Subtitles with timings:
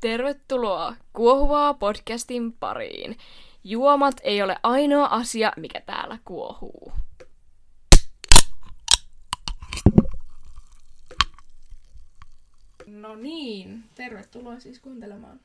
[0.00, 3.16] Tervetuloa Kuohuvaa podcastin pariin.
[3.64, 6.92] Juomat ei ole ainoa asia, mikä täällä kuohuu.
[12.86, 15.40] No niin, tervetuloa siis kuuntelemaan.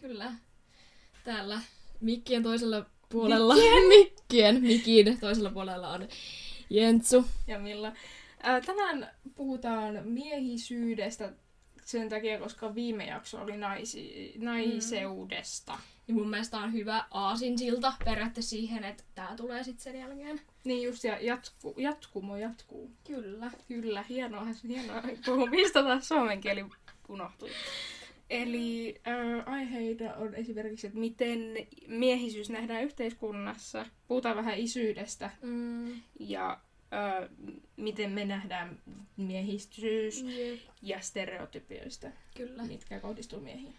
[0.00, 0.32] Kyllä.
[1.24, 1.60] Täällä
[2.00, 6.08] mikkien toisella puolella, mikkien, mikkien mikin toisella puolella on
[6.70, 7.24] Jentsu.
[7.46, 7.92] Ja Milla.
[8.42, 11.32] Ää, tänään puhutaan miehisyydestä
[11.84, 15.78] sen takia, koska viime jakso oli naisi, naiseudesta.
[16.08, 20.40] Ja mun mielestä on hyvä aasinsilta periaatteessa siihen, että tää tulee sitten sen jälkeen.
[20.64, 22.90] Niin just, ja jatku, jatkumo jatkuu.
[23.06, 23.50] Kyllä.
[23.68, 26.64] Kyllä, hienoa, hienoa puhumista taas suomen kieli
[27.08, 27.50] unohtui.
[28.30, 31.38] Eli äh, aiheita on esimerkiksi, että miten
[31.88, 33.86] miehisyys nähdään yhteiskunnassa.
[34.08, 36.00] Puhutaan vähän isyydestä Mm.
[36.18, 36.60] ja
[37.76, 38.78] miten me nähdään
[39.16, 40.60] miehisyys Jep.
[40.82, 42.62] ja stereotypioista, Kyllä.
[42.62, 43.74] mitkä kohdistuu miehiin.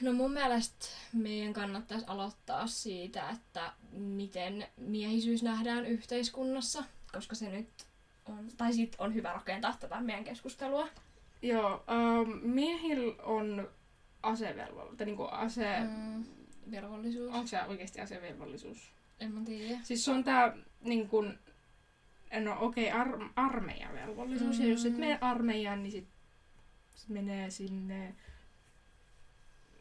[0.00, 7.68] No mun mielestä meidän kannattaisi aloittaa siitä, että miten miehisyys nähdään yhteiskunnassa, koska se nyt
[8.26, 10.88] on, tai sit on hyvä rakentaa tätä meidän keskustelua.
[11.42, 13.68] Joo, ähm, miehillä on
[14.22, 15.80] asevelvollisuus, tai niinku ase...
[15.80, 16.24] Mm.
[16.70, 17.34] Velvollisuus.
[17.34, 18.92] Onko se oikeasti asevelvollisuus?
[19.20, 19.78] En mä tiedä.
[19.82, 21.24] Siis se on tää niinku...
[22.40, 24.58] No okei, okay, ar- armeijavelvollisuus.
[24.58, 24.64] Mm.
[24.64, 25.00] Ja jos et Mm.
[25.00, 26.08] mene armeijaan, niin sit,
[26.94, 28.14] sit menee sinne...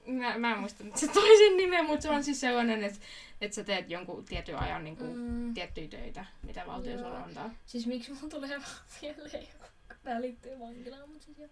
[0.07, 2.99] Mä, mä en muista nyt se toisen nimen, mutta se on siis sellainen, että
[3.41, 5.19] et sä teet jonkun tietyn ajan niinku, mm.
[5.19, 7.49] Mm, tiettyjä töitä, mitä valtio sulle antaa.
[7.65, 8.61] siis miksi mulla tulee
[9.01, 9.65] mieleen joku,
[10.03, 11.49] tää liittyy vankilaan, mutta siis joo.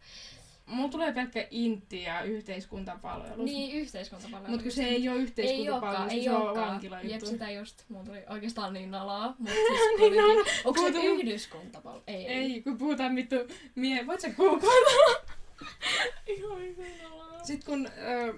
[0.69, 3.45] Mulla tulee pelkkä intti ja yhteiskuntapalvelus.
[3.45, 4.51] Niin, yhteiskuntapalvelu.
[4.51, 6.67] Mutta se ei ole Ei yhteiskuntapalvelus, olekaan, ei se on olekaan.
[6.71, 7.25] vankila Jep, juttu.
[7.25, 7.83] sitä just.
[7.89, 9.35] Mulla tuli oikeastaan niin nalaa.
[9.39, 10.45] Mutta siis Niin nalaa.
[10.65, 12.03] Onko se yhdyskuntapalvelu?
[12.07, 12.25] Ei.
[12.27, 13.35] Ei, kun puhutaan vittu
[13.75, 14.07] mie...
[14.07, 14.65] Voit sä googlata?
[16.27, 16.59] Ihan
[17.03, 17.43] nalaa.
[17.43, 18.35] Sitten kun äh,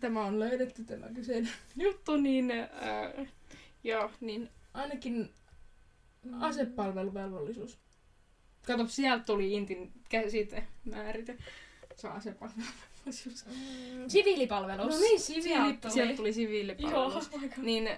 [0.00, 1.52] tämä on löydetty tämä kyseinen
[1.84, 3.26] juttu, niin äh,
[3.84, 5.30] joo, niin ainakin
[6.24, 6.42] Mm.
[6.42, 7.78] asepalveluvelvollisuus.
[8.66, 11.36] Kato, sieltä tuli Intin käsite määrite.
[11.96, 13.44] Se on asepalveluvelvollisuus.
[13.46, 14.94] Mm, Siviilipalvelus.
[14.94, 15.92] No niin, siviili, Sieltä tuli.
[15.92, 17.30] sieltä tuli siviilipalvelus.
[17.32, 17.40] Joo.
[17.56, 17.88] Niin,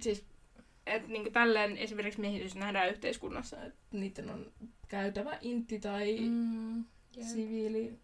[0.00, 0.24] siis,
[0.86, 4.52] että niinku tälleen esimerkiksi miehitys nähdään yhteiskunnassa, että niiden on
[4.88, 6.26] käytävä intti tai mm.
[6.28, 6.84] Mm,
[7.16, 7.26] jep.
[7.28, 7.98] siviili,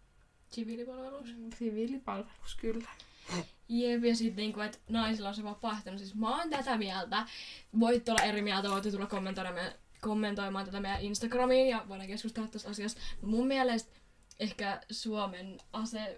[0.49, 1.29] Siviilipalvelus.
[1.59, 2.89] siviilipalvelus, kyllä.
[3.69, 5.99] Jep, ja sitten niinku, että naisilla on se vapaaehtoinen.
[5.99, 7.25] Siis mä oon tätä mieltä.
[7.79, 12.69] Voitte olla eri mieltä, voitte tulla kommentoimaan, kommentoimaan tätä meidän Instagramiin ja voidaan keskustella tästä
[12.69, 13.01] asiasta.
[13.21, 13.91] Mun mielestä
[14.43, 16.17] ehkä Suomen ase...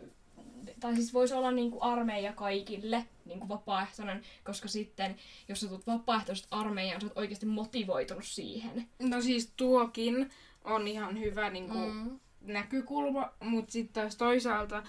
[0.79, 5.15] Tai siis voisi olla niinku armeija kaikille niinku vapaaehtoinen, koska sitten,
[5.47, 8.87] jos sä tulet vapaaehtoisesti armeijaan, sä oot oikeasti motivoitunut siihen.
[8.99, 10.29] No siis tuokin
[10.63, 11.93] on ihan hyvä niinku, mm.
[11.93, 12.19] Mm.
[12.41, 14.83] näkökulma, mutta sitten taas toisaalta,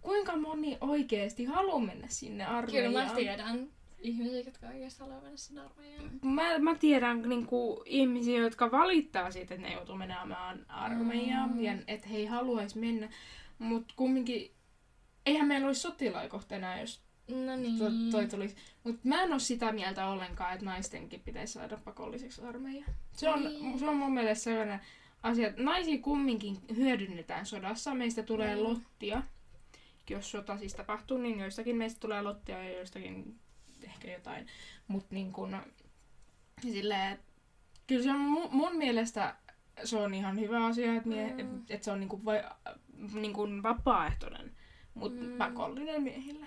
[0.00, 2.92] kuinka moni oikeasti haluaa mennä sinne Kyllä armeijaan?
[2.92, 3.68] mä tiedän
[3.98, 6.10] ihmisiä, jotka oikeasti haluaa mennä sinne armeijaan.
[6.22, 11.60] Mä, mä tiedän niinku, ihmisiä, jotka valittaa siitä, että ne joutuu menemään armeijaan Mm.
[11.60, 13.08] ja että he ei haluaisi mennä.
[13.58, 14.50] Mutta kumminkin,
[15.26, 17.00] eihän meillä olisi sotilaikohta enää, jos
[17.46, 17.78] No niin.
[17.78, 18.56] to, toi tulisi.
[18.84, 22.84] Mutta mä en ole sitä mieltä ollenkaan, että naistenkin pitäisi saada pakolliseksi armeija.
[23.12, 23.78] Se on, Niin.
[23.78, 24.80] se on mun mielestä sellainen
[25.22, 27.94] asia, että naisia kumminkin hyödynnetään sodassa.
[27.94, 28.62] Meistä tulee Mm.
[28.62, 29.22] lottia.
[30.10, 33.38] Jos sota siis tapahtuu, niin joistakin meistä tulee lottia ja joistakin
[33.86, 34.46] ehkä jotain.
[34.88, 35.56] Mutta niin kun,
[36.62, 37.18] silleen,
[37.86, 39.36] kyllä se on mun, mun mielestä
[39.84, 41.38] se on ihan hyvä asia, että mie, Mm.
[41.40, 42.44] et, et se on niinku vai,
[43.14, 44.56] niinku vapaaehtoinen,
[44.94, 45.36] mutta Mm.
[45.36, 46.46] pakollinen miehillä.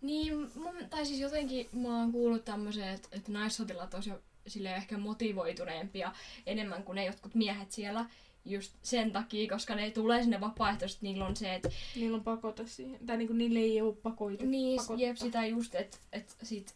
[0.00, 4.74] Niin, mun, tai siis jotenkin mä oon kuullut tämmöisen, että, että naissotilaat olisi jo sille
[4.74, 6.12] ehkä motivoituneempia
[6.46, 8.06] enemmän kuin ne jotkut miehet siellä
[8.46, 12.66] just sen takia, koska ne tulee sinne vapaaehtoisesti, niillä on se, että Niillä on pakote
[12.66, 13.06] siihen.
[13.06, 14.46] Tai niinku niille ei ole pakoitettu.
[14.50, 15.06] niin, pakottaa.
[15.06, 16.74] jep, sitä just, että, että sit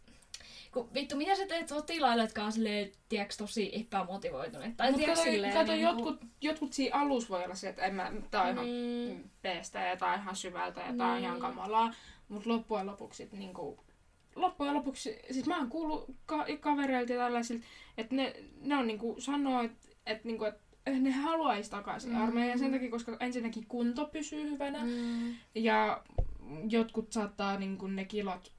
[0.72, 4.76] kun vittu, mitä sä teet sotilaille, jotka on silleen, tiedätkö, tosi epämotivoituneet?
[4.76, 7.82] Tai Mut tiedätkö kato, silleen, kato niinku- jotkut, jotkut siinä alussa voi olla se, että
[7.82, 11.18] en mä, tää on ihan Niin, peestä ja tää on ihan syvältä ja tää on
[11.18, 11.40] ihan Niin.
[11.40, 11.94] kamalaa.
[12.28, 13.78] Mut loppujen lopuksi sit niinku,
[14.36, 17.64] loppujen lopuksi, siis mä oon kuullut ka- kavereilta ja tällaisilta,
[17.98, 20.54] että ne, ne on niinku sanoo, että et, niinku, et
[20.98, 22.22] ne haluaisi takaisin Mm.
[22.22, 26.02] armeijaan sen takia, koska ensinnäkin kunto pysyy hyvänä mm, ja
[26.68, 28.52] jotkut saattaa niinku ne kilot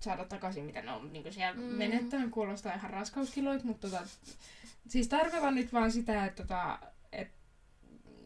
[0.00, 1.62] saada takaisin, mitä ne on niinku siellä Mm.
[1.62, 2.30] menettänyt.
[2.30, 4.02] Kuulostaa ihan raskauskiloit, mutta tota,
[4.88, 6.78] siis tarkoitan nyt vaan sitä, että tota,
[7.12, 7.28] et,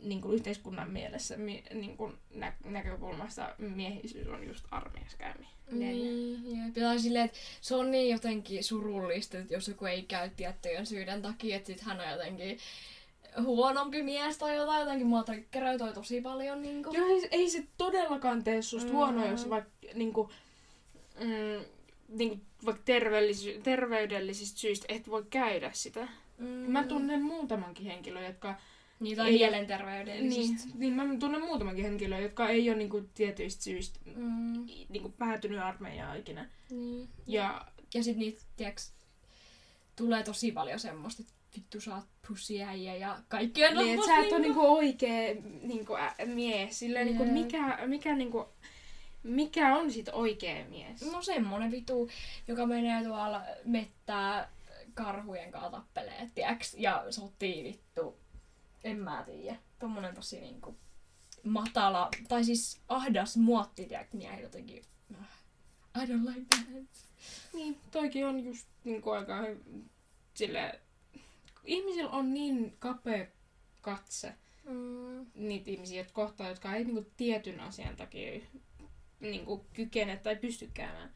[0.02, 5.46] niinku yhteiskunnan mielessä mi, niinku nä, näkökulmasta miehisyys on just armeijassa käymi.
[5.70, 6.76] Niin, jep.
[6.76, 11.22] Ja silleen, että se on niin jotenkin surullista, että jos joku ei käy tiettyjen syiden
[11.22, 12.58] takia, että sit hän on jotenkin
[13.42, 16.90] huonompi mies tai jotain, jotenkin mua triggeröi toi tosi paljon niinku.
[16.94, 18.94] Joo, ei, ei se todellakaan tee susta Mm.
[18.96, 20.31] huonoa, jos vaikka niinku,
[21.20, 21.64] mm,
[22.08, 26.08] niinku, vaikka terveellis- terveydellisistä syistä et voi käydä sitä.
[26.38, 26.46] Mm.
[26.46, 28.54] Mä tunnen muutamankin henkilön, jotka...
[29.00, 30.66] Niitä ei- ei mielenterveydellisistä.
[30.69, 35.60] Niin, niin, mä tunnen muutamankin henkilöä, jotka ei ole niinku, tietyistä syistä Mm, niinku, päätynyt
[35.60, 36.48] armeijaan ikinä.
[36.70, 37.08] niin.
[37.26, 38.92] Ja Ja sit niitä, tiiäks,
[39.96, 44.16] tulee tosi paljon semmoista, että vittu sä oot pussiäijä ja kaikki on niin, et sä
[44.16, 46.78] et ole niinku oikee niinku, ä, mies.
[46.78, 47.32] Silleen, niinku, Jep.
[47.32, 48.48] mikä, mikä, niinku,
[49.22, 51.12] mikä on sit oikea mies?
[51.12, 52.08] No semmonen vitu,
[52.48, 54.50] joka menee tuolla mettää
[54.94, 58.16] karhujen kanssa tappelee, tiiäks, ja sotii vittu.
[58.84, 59.56] En mä tiedä.
[59.78, 60.76] Tommonen tosi niinku
[61.44, 64.82] matala, tai siis ahdas muotti, tiiäks, niin ei jotenkin...
[65.96, 66.84] I don't like that.
[67.52, 69.82] Niin, toikin on just niinku aika hy-
[70.34, 70.80] sille
[71.64, 73.26] ihmisillä on niin kapea
[73.81, 74.32] katse
[74.64, 75.26] Mm.
[75.34, 78.40] niitä ihmisiä, jotka kohtaa, jotka ei niinku tietyn asian takia
[79.20, 81.11] niinku kykene tai pysty käymään.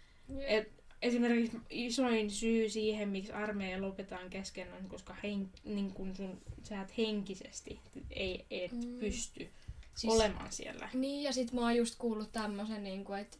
[0.46, 0.72] Et
[1.02, 6.80] esimerkiksi isoin syy siihen, miksi armeija lopetaan kesken, on koska hen, niin kun sun, sä
[6.82, 7.80] et henkisesti
[8.10, 8.98] ei, et Mm.
[9.00, 9.48] pysty
[9.94, 10.88] Siis- olemaan siellä.
[10.94, 13.36] Niin, ja sit mä oon just kuullut tämmösen, niinku, että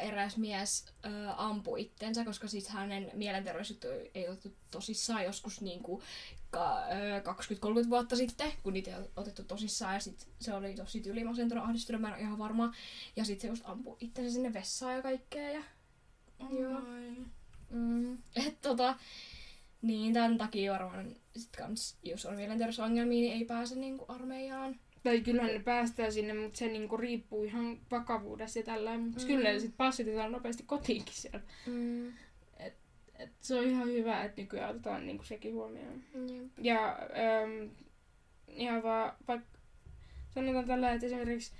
[0.00, 6.02] eräs mies ää, ampui itsensä, koska siis hänen mielenterveysjuttu ei otettu tosissaan joskus niinku,
[6.50, 7.20] ka, ää,
[7.86, 12.02] 20-30 vuotta sitten, kun niitä ei otettu tosissaan, ja sit se oli tosi ylimasentunut, ahdistunut,
[12.02, 12.74] mä en ole ihan varma.
[13.16, 15.62] Ja sit se just ampui itsensä sinne vessaan ja kaikkea, ja
[16.50, 16.80] Joo.
[17.70, 18.96] Mm, et tota,
[19.82, 24.80] niin tämän takia varmaan sit kans, jos on mielenterveysongelmia, niin ei pääse niinku armeijaan.
[25.02, 28.98] Tai kyllähän ne päästään sinne, mutta se niinku riippuu ihan vakavuudesta ja tällä.
[28.98, 29.22] Mutta Mm.
[29.22, 29.26] mm.
[29.26, 31.40] kyllä ne sit passitetaan nopeasti kotiinkin siellä.
[31.66, 32.08] Mm.
[33.18, 36.02] Et se on ihan hyvä, että nykyään otetaan niinku sekin huomioon.
[36.14, 36.46] Jep.
[36.58, 37.70] Ja ähm,
[38.48, 39.58] ihan vaan, vaikka
[40.30, 41.52] sanotaan tällä, että esimerkiksi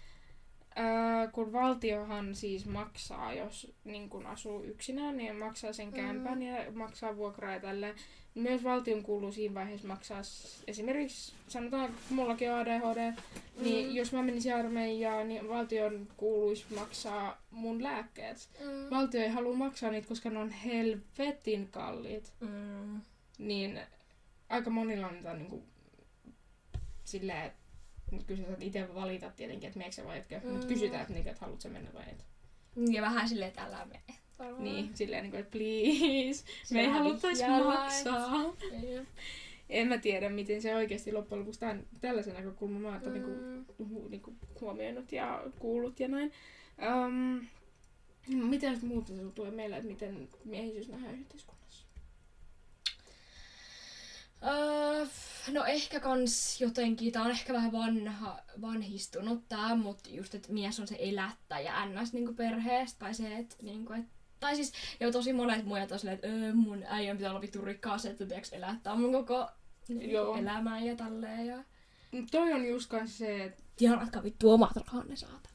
[0.79, 5.93] äh, kun valtiohan siis maksaa, jos niin kun asuu yksinään, niin maksaa sen Mm.
[5.95, 7.95] kämpän ja maksaa vuokraa ja tälleen.
[8.35, 10.21] Myös valtion kuuluu siinä vaiheessa maksaa
[10.67, 13.13] esimerkiksi, sanotaan, kun mullakin on ADHD,
[13.63, 13.95] niin Mm.
[13.95, 18.49] jos mä menisin armeijaan, niin valtion kuuluisi maksaa mun lääkkeet.
[18.61, 18.91] Mm.
[18.91, 23.01] Valtio ei halua maksaa niitä, koska ne on helvetin kalliit Mm.
[23.39, 23.81] niin
[24.49, 25.63] aika monilla on niitä niinku
[27.05, 27.62] silleen, että
[28.13, 30.51] nyt kyllä sä saat itse valita tietenkin, että meneekö sä vai etkö, mm.
[30.51, 32.25] Mutta kysytään, että, niinku, että haluat sä mennä vai et.
[32.91, 34.03] Ja vähän silleen, että älä mene.
[34.39, 34.65] varmaan.
[34.65, 38.55] Niin, silleen, niinku, että please, me ei Vähän haluttais vihjailla, maksaa.
[38.89, 39.09] Jep.
[39.69, 43.65] En mä tiedä, miten se oikeasti loppujen lopuksi tämän, tällaisen näkökulman mä oon niinku, Mm.
[43.89, 46.33] hu, niinku, huomioinut ja kuullut ja näin.
[47.07, 47.47] Um,
[48.49, 51.62] mitä muuta se tulee meillä, että miten miehisyys nähdään yhteiskunnassa?
[54.47, 55.07] Öö,
[55.53, 60.81] no ehkä kans jotenkin, tää on ehkä vähän vanha, vanhistunut tää, mutta just, että mies
[60.81, 62.13] on se elättäjä ns.
[62.13, 64.07] Niinku perheestä, tai se, että niinku, et,
[64.41, 67.63] tai siis, jo tosi monet muijat on silleen, että öö, mun äijän pitää olla vittu
[67.63, 69.49] rikkaas, että tiiäks, elättää mun koko
[69.89, 70.37] niin, Joo.
[70.37, 71.47] elämää ja tälleen.
[71.47, 71.65] Ja...
[72.31, 75.52] Toi on just se, että Tiedätkö vittu omat rahanne saata.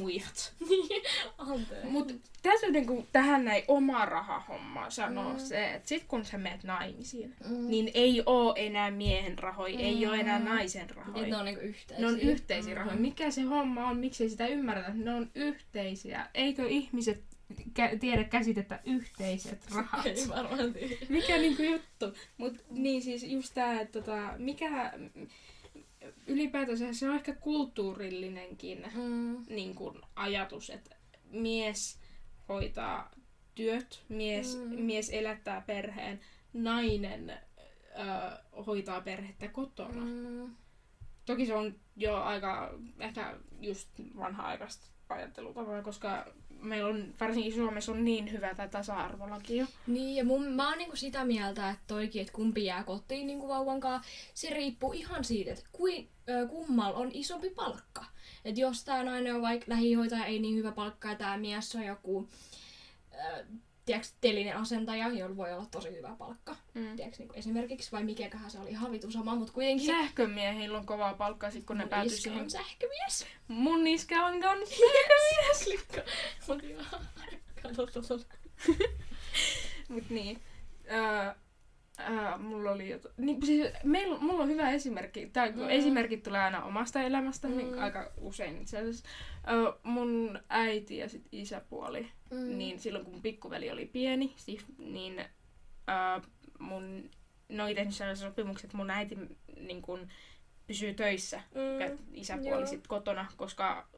[0.00, 0.52] Muijat.
[1.38, 1.86] Anteeksi.
[1.86, 5.32] Mutta tässä niinku, tähän näin oma rahahomma sanoo Mm.
[5.32, 5.38] mm.
[5.46, 7.56] se, että sit kun sä menet naimisiin, Mm.
[7.56, 7.68] mm.
[7.68, 9.80] niin ei oo enää miehen rahoja, mm.
[9.84, 10.44] ei oo enää Mm.
[10.44, 11.26] naisen Et rahoja.
[11.26, 11.98] ne on niinku yhteisiä.
[12.00, 12.78] ne on yhteisiä Mm.
[12.78, 12.96] rahoja.
[12.96, 14.90] Mikä se homma on, miksi ei sitä ymmärretä?
[14.94, 16.26] Ne on yhteisiä.
[16.34, 20.06] Eikö ihmiset kä- tiedä käsitettä yhteiset rahat?
[20.06, 20.94] Ei varmaan tiedä.
[21.08, 22.06] mikä niinku juttu?
[22.38, 24.92] Mut niin siis just tää, että tota, mikä
[26.26, 29.44] ylipäätänsä se on ehkä kulttuurillinenkin Mm.
[29.48, 30.96] niin kuin ajatus, että
[31.30, 32.00] mies
[32.48, 33.10] hoitaa
[33.54, 34.80] työt, mies, Mm.
[34.80, 36.20] mies elättää perheen,
[36.52, 37.36] nainen ö,
[38.66, 40.04] hoitaa perhettä kotona.
[40.04, 40.54] Mm.
[41.26, 46.26] Toki se on jo aika ehkä just vanha-aikaista ajattelutapaa, koska
[46.64, 49.66] meillä on, varsinkin Suomessa on niin hyvä tämä tasa-arvolaki jo.
[49.86, 53.48] Niin, ja mun, mä oon niinku sitä mieltä, että toikin, että kumpi jää kotiin niinku
[53.48, 58.04] vauvan kanssa, se riippuu ihan siitä, että kui, ö, kummal on isompi palkka.
[58.44, 61.84] Et jos tää nainen on vaikka lähihoitaja, ei niin hyvä palkka, ja tää mies on
[61.84, 62.28] joku,
[63.14, 63.44] ö,
[63.84, 66.56] tiedätkö, telinen asentaja, jolla voi olla tosi hyvä palkka.
[66.74, 66.96] Mm.
[66.96, 69.86] Tiedätkö, niinku esimerkiksi, vai mikäköhän se oli ihan vitu sama, mutta kuitenkin...
[69.86, 72.42] Sähkömiehillä on kovaa palkkaa, sit kun ne mun päätyy iskä siihen.
[72.42, 73.26] on sähkömies.
[73.48, 74.70] Mun iskä on kans
[75.52, 76.00] Slikka.
[76.48, 77.00] Mut joo.
[79.88, 80.42] Mut niin.
[80.92, 81.34] Öö,
[82.00, 83.14] öö, mulla oli jotain.
[83.18, 85.26] Niin, siis meillä, mulla on hyvä esimerkki.
[85.32, 85.70] Tää, kun Mm.
[85.70, 87.56] esimerkit tulee aina omasta elämästä, Mm.
[87.56, 89.04] niin aika usein itse asiassa.
[89.50, 92.58] Öö, mun äiti ja sit isäpuoli, Mm.
[92.58, 95.18] niin silloin kun pikkuveli oli pieni, siis, niin
[95.88, 96.20] öö,
[96.58, 97.10] mun
[97.64, 99.18] oli tehnyt sellaisen sopimuksen, että mun äiti
[99.60, 100.08] niin kun,
[100.66, 101.80] pysyy töissä Mm.
[101.80, 102.66] ja isäpuoli joo.
[102.66, 103.88] sit kotona, koska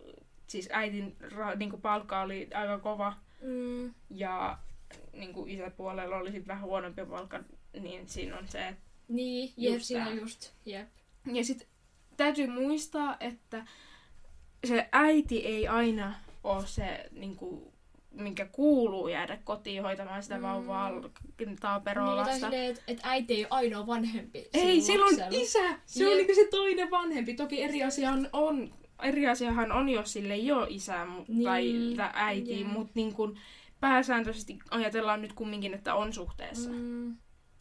[0.46, 1.16] siis äitin
[1.56, 3.94] niin kun, palkka oli aika kova Mm.
[4.10, 4.58] ja
[5.12, 7.40] niin kun, isäpuolella oli sit vähän huonompi palkka,
[7.80, 10.14] niin siinä on se, että Niin, jep, siinä tää.
[10.14, 10.88] just, jep.
[11.32, 11.68] Ja sitten
[12.16, 13.66] täytyy muistaa, että
[14.66, 16.14] se äiti ei aina
[16.44, 17.72] ole se, niin kuin,
[18.10, 20.42] minkä kuuluu jäädä kotiin hoitamaan sitä Mm.
[20.42, 22.34] vauvaa, Niin, taaperoa tai lasta.
[22.46, 25.78] silleen, että et äiti ei ole ainoa vanhempi Ei, silloin isä!
[25.86, 26.12] Se Jep.
[26.12, 27.34] on niinku se toinen vanhempi.
[27.34, 31.96] Toki eri asia on, on eri asiahan on, jos sille ei ole isä mu- Niin,
[31.96, 32.68] tai, äiti, jep.
[32.68, 33.14] mutta niin
[33.80, 36.70] pääsääntöisesti ajatellaan nyt kumminkin, että on suhteessa.
[36.70, 37.16] Mm.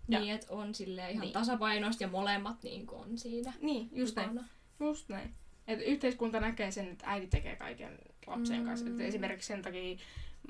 [0.07, 0.13] Mm.
[0.13, 1.33] Ja- Niin, että on silleen ihan Niin.
[1.33, 4.29] tasapainoista ja molemmat niin on siinä Niin, just näin.
[4.29, 4.47] mukana.
[4.79, 5.33] Just näin.
[5.67, 7.97] Et yhteiskunta näkee sen, että äiti tekee kaiken
[8.27, 8.65] lapsen Mm.
[8.65, 8.87] kanssa.
[8.89, 9.97] Et esimerkiksi sen takia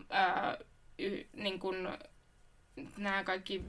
[0.10, 0.58] ää,
[1.00, 1.76] y, niin kun,
[2.98, 3.64] nämä kaikki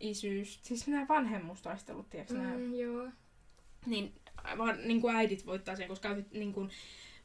[0.00, 2.40] isyys, siis nämä vanhemmustaistelut, tiedätkö, mm.
[2.60, 3.08] Mm, joo.
[3.86, 4.12] niin,
[4.58, 6.70] vaan, niin kuin äidit voittaa sen, koska niin kuin,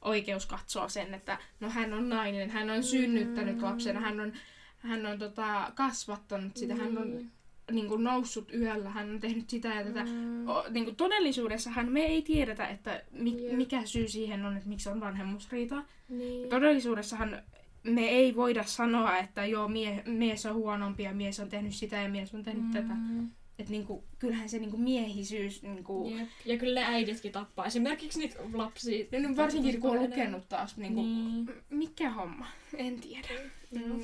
[0.02, 3.64] oikeus katsoo sen, että no hän on nainen, hän on synnyttänyt Mm.
[3.64, 4.34] lapsen, hän on,
[4.78, 7.32] hän on tota, kasvattanut sitä, hän on
[7.72, 7.88] Niin.
[7.88, 10.04] kuin, noussut yöllä, hän on tehnyt sitä ja tätä.
[10.06, 10.48] Mm.
[10.48, 13.58] O, niin kuin todellisuudessahan me ei tiedetä, että mi- Jep.
[13.58, 15.84] mikä syy siihen on, että miksi on vanhemmuusriita.
[16.10, 16.50] Niin.
[16.50, 17.42] Todellisuudessahan
[17.84, 21.96] me ei voida sanoa, että joo, mie- mies on huonompi ja mies on tehnyt sitä
[21.98, 22.72] ja mies on tehnyt mm.
[22.72, 22.94] tätä.
[22.94, 23.30] Mm.
[23.60, 26.28] Että niinku, kyllähän se niinku miehisyys, niinku, Jep.
[26.46, 29.06] Ja kyllä ne äiditkin tappaa esimerkiksi niitä lapsia.
[29.12, 31.50] no, nyt varsinkin kun on lukenut taas, niinku, Niin.
[31.70, 33.28] mikä homma, en tiedä.
[33.72, 33.88] Joo.
[33.88, 34.04] Mm.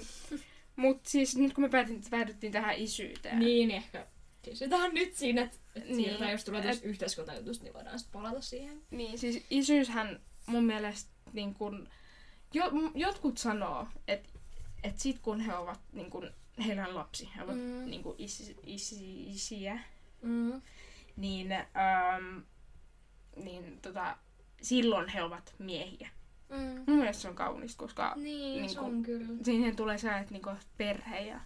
[0.80, 3.40] Mutta siis nyt kun me päätin, päädyttiin tähän isyyteen.
[3.40, 4.08] Niin ehkä.
[4.46, 5.96] Pysytään nyt siinä, että et Niin.
[5.96, 8.82] siirrytään, jos tulee tuosta yhteiskuntajutusta, niin voidaan sitten palata siihen.
[8.92, 11.90] Niin, siis isyyshän mun mielestä niin kun,
[12.54, 12.64] jo,
[12.96, 14.30] jotkut sanoo, että
[14.84, 16.32] et sit kun he ovat, niin kun,
[16.66, 17.62] heillä on lapsi, he ovat Mm.
[17.62, 17.90] mm.
[17.90, 18.96] niin kun is, is,
[19.28, 19.80] isiä,
[20.22, 20.62] Mm.
[21.16, 22.38] niin, ähm,
[23.36, 24.18] niin tota,
[24.62, 26.10] silloin he ovat miehiä.
[26.50, 26.84] Mm.
[26.88, 29.28] Mun mielestä se on kaunista, koska Niin, Niin se kun- on kyllä.
[29.44, 31.40] siihen tulee se, että niinku perhe ja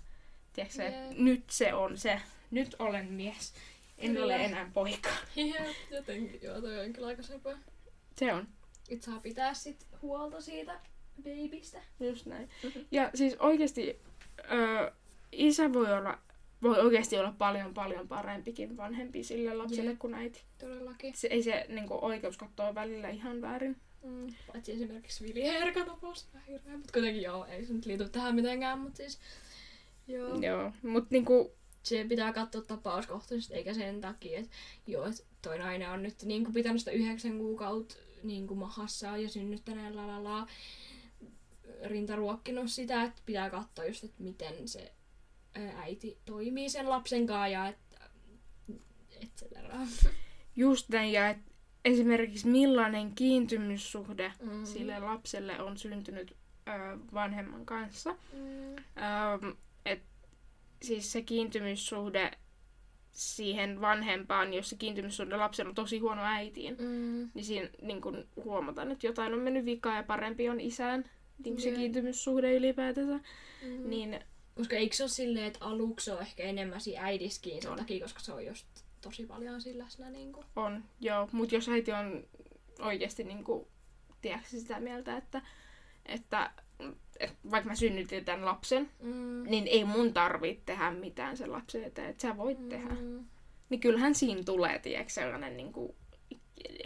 [0.54, 3.54] tiedätkö, sä, että nyt se on se, nyt olen mies,
[3.98, 4.26] en Kyllä.
[4.26, 5.10] ole enää poika.
[5.36, 7.58] Jep, jotenkin joo, toi on kyllä aika sepä.
[8.16, 8.48] Se on.
[8.90, 10.80] Et saa pitää sit huolta siitä
[11.24, 11.82] babystä.
[12.00, 12.50] Just näin.
[12.64, 12.80] Mhm.
[12.92, 14.00] Ja siis oikeasti
[14.52, 14.92] ö,
[15.32, 16.20] isä voi olla
[16.62, 20.00] voi oikeasti olla paljon paljon parempikin vanhempi sille lapselle Jep.
[20.00, 20.42] kuin äiti.
[20.58, 21.14] Todellakin.
[21.16, 23.78] Se, ei se niin kuin, oikeus katsoa välillä ihan väärin.
[24.04, 24.34] Mm.
[24.48, 28.36] Paitsi esimerkiksi Vili Herka tapaus vähän hirveä, mutta kuitenkin joo, ei se nyt liity tähän
[28.36, 29.20] mitenkään, mutta siis
[30.08, 30.40] joo.
[30.42, 31.50] Joo, mutta niin kuin,
[31.84, 34.52] Se pitää katsoa tapauskohtaisesti, eikä sen takia, että
[34.88, 39.18] joo, että toi nainen on nyt niin kuin pitänyt sitä yhdeksän kuukautta niin kuin mahassa
[39.18, 40.48] ja synnyttäneen lalala
[41.84, 44.94] rintaruokkinut sitä, että pitää katsoa just, että miten se
[45.76, 48.10] äiti toimii sen lapsen kanssa ja että
[49.22, 49.80] et cetera.
[50.56, 51.38] just näin, ja et
[51.86, 54.66] esimerkiksi millainen kiintymyssuhde Mm.
[54.66, 56.36] sille lapselle on syntynyt
[56.68, 56.72] ö,
[57.14, 58.12] vanhemman kanssa.
[58.34, 58.76] Mm.
[58.76, 60.02] Öm, et,
[60.82, 62.32] siis se kiintymyssuhde
[63.12, 67.30] siihen vanhempaan, jos se kiintymyssuhde lapsella on tosi huono äitiin, Mm.
[67.34, 71.06] niin siinä niin kun huomataan, että jotain on mennyt vikaan ja parempi on isään,
[71.46, 73.20] niin se kiintymyssuhde ylipäätänsä.
[73.64, 73.90] Mm.
[73.90, 74.20] Niin
[74.56, 78.00] Koska eikö se ole silleen, että aluksi se on ehkä enemmän siinä äidiskin sen takia,
[78.06, 78.68] koska se on just
[79.04, 80.10] tosi paljon sillä läsnä.
[80.10, 80.46] Niin kuin.
[80.56, 81.30] on, joo.
[81.32, 82.24] Mutta jos äiti on
[82.80, 83.68] oikeasti niin kuin,
[84.22, 85.42] tiedätkö, sitä mieltä, että,
[86.06, 86.52] että,
[87.20, 89.44] että vaikka mä synnytin tämän lapsen, Mm.
[89.44, 92.94] niin ei mun tarvitse tehdä mitään sen lapsen eteen, että sä voit tehdä.
[92.94, 93.26] Mm.
[93.70, 95.96] Niin kyllähän siinä tulee, tiedätkö, sellainen niin kuin,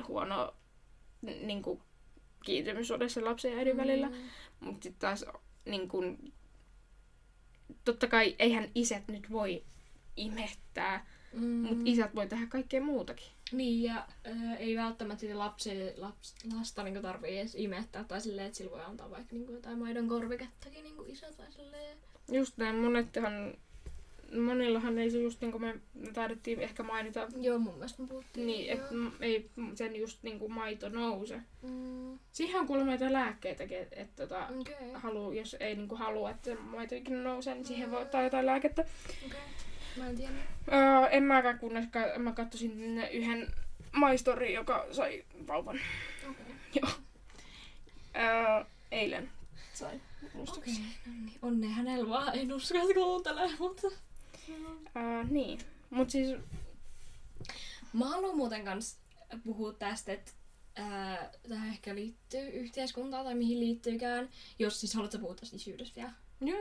[0.07, 0.55] huono
[1.21, 1.81] niin kuin,
[2.45, 4.09] kiintymyssuhde sen lapsen ja äidin välillä.
[4.09, 4.15] Mm.
[4.59, 5.25] Mutta sitten taas
[5.65, 6.33] niin kuin,
[7.85, 9.63] totta kai eihän isät nyt voi
[10.15, 11.41] imettää, Mm.
[11.43, 13.27] mutta isät voi tehdä kaikkea muutakin.
[13.51, 18.47] Niin, ja äh, ei välttämättä sitä lapsi, laps, lasta niin tarvii edes imettää, tai silleen,
[18.47, 21.97] että sillä voi antaa vaikka niin kuin, jotain maidon korvikettakin niin kuin isä tai silleen.
[22.31, 23.53] Just näin, monethan,
[24.45, 28.07] monillahan ei se just niin kuin me me taidettiin ehkä mainita, Joo, mun mielestä me
[28.07, 28.47] puhuttiin.
[28.47, 28.87] niin, että
[29.19, 31.41] ei sen just niin kuin maito nouse.
[31.61, 35.99] Mm, Siihen on kuulemma jotain lääkkeitäkin, että et, tota, okay, haluu, jos ei niin kuin
[35.99, 38.85] halua, että maito ikinä nousee, niin siihen voi ottaa jotain lääkettä.
[39.25, 39.39] okei.
[39.97, 40.33] Mä en tiedä.
[40.71, 43.47] Öö, en mäkään, kunnes ka- mä katsoin yhden
[43.91, 45.79] maistorin, joka sai vauvan.
[46.29, 46.45] Okei.
[46.75, 46.89] Joo.
[48.15, 49.31] Öö, eilen
[49.73, 50.77] sai Okei, muistaakseni.
[51.05, 51.39] no niin.
[51.41, 52.37] Onnea hänellä vaan.
[52.39, 53.87] En usko, että kuuntelee, mutta...
[54.95, 55.59] Öö, niin.
[55.89, 56.37] Mut siis,
[57.93, 58.99] Mä haluan muuten kans
[59.43, 60.31] puhua tästä, että
[61.49, 64.29] tähän ehkä liittyy yhteiskuntaan tai mihin liittyykään.
[64.59, 66.11] Jos siis haluat sä puhua tästä isyydestä vielä.
[66.41, 66.59] Joo,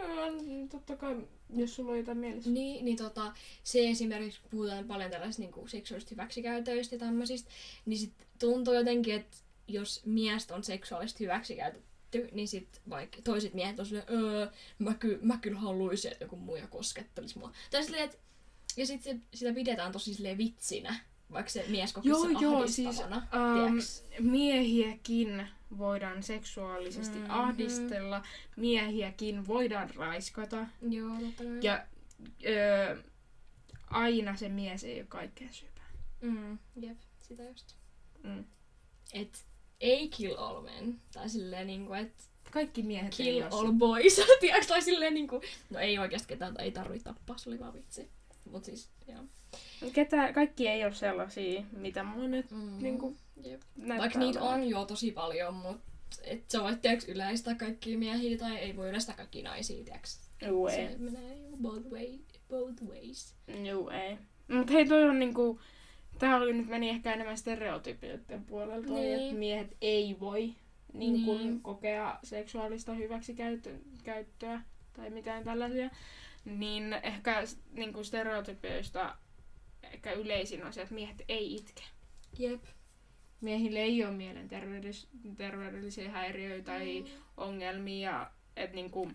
[0.70, 1.16] totta kai,
[1.56, 2.50] jos sulla on jotain mielessä.
[2.50, 7.50] Niin, niin tota, se esimerkiksi, kun puhutaan paljon tällaisista niin seksuaalista hyväksikäytöistä ja tämmöisistä,
[7.86, 9.36] niin sit tuntuu jotenkin, että
[9.68, 14.46] jos miestä on seksuaalisesti hyväksikäytetty, niin sit vaikka toiset miehet on silleen, öö,
[14.78, 17.52] mä, ky- mä kyllä haluaisin, että joku muija koskettelisi mua.
[17.70, 18.16] Tai silleen, että
[18.76, 21.00] ja sitten sitä pidetään tosi silleen vitsinä,
[21.32, 24.04] vaikka se mies kokisi Joo, joo, siis tiiäks?
[24.20, 27.30] miehiäkin voidaan seksuaalisesti Mhm.
[27.30, 28.22] ahdistella,
[28.56, 30.66] miehiäkin voidaan raiskata.
[30.90, 31.58] Joo, totta kai.
[31.62, 31.86] Ja
[32.46, 33.02] öö,
[33.90, 35.86] aina se mies ei ole kaikkea syypää.
[36.20, 37.74] Mm, jep, sitä just.
[38.22, 38.44] Mm.
[39.12, 39.46] Et
[39.80, 44.20] ei kill all men, tai silleen niinku, että Kaikki miehet kill ei all ole boys,
[44.40, 48.10] tiiäks, tai silleen niinku, no ei oikeasti ketään ei tarvitse tappaa, se oli vaan vitsi.
[48.50, 49.24] Mut siis, joo.
[49.92, 53.62] Ketä, kaikki ei ole sellaisia, mitä mä nyt Mm, niinku jep.
[53.76, 54.60] näyttää Vaikka niitä olevan.
[54.60, 55.80] on jo tosi paljon, mut
[56.22, 60.30] et sä voit tiiäks yleistää kaikkia miehiä tai ei voi yleistää kaikkia naisia, tiiäks.
[60.46, 60.76] Juu, ei.
[60.88, 63.34] Se menee jo both, way, both ways.
[63.64, 64.18] Juu, ei.
[64.48, 65.60] Mut hei, toi on niinku...
[66.18, 69.20] Tää oli nyt meni ehkä enemmän stereotypioiden puolelta, Niin.
[69.20, 70.54] että miehet ei voi
[70.92, 71.60] niin kun, Niin.
[71.60, 74.60] kokea seksuaalista hyväksikäyttöä
[74.92, 75.90] tai mitään tällaisia.
[76.44, 79.16] Niin ehkä niin stereotypioista
[79.92, 81.82] ehkä yleisin on se, että miehet ei itke.
[82.38, 82.64] Jep.
[83.40, 87.04] Miehille ei ole mielenterveydellisiä häiriöitä tai
[87.36, 88.30] ongelmia.
[88.56, 89.10] Että niinku,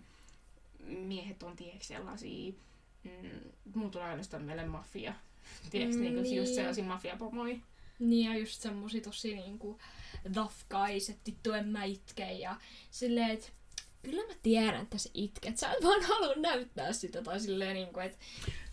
[0.86, 2.52] miehet on tiedätkö sellaisia,
[3.04, 3.40] mm,
[3.74, 5.14] mulla tulee ainoastaan mieleen mafia.
[5.70, 6.54] Tiedätkö, Mm, mm, niinku, just niin.
[6.54, 7.56] sellaisia mafiapomoja.
[7.98, 9.78] Niin ja just semmosia tosi niinku
[10.34, 12.56] tough guys, että vittu en mä itke ja
[12.90, 13.48] silleen, että
[14.02, 15.58] kyllä mä tiedän, että sä itket.
[15.58, 18.18] Sä et vaan halua näyttää sitä tai silleen niinku, että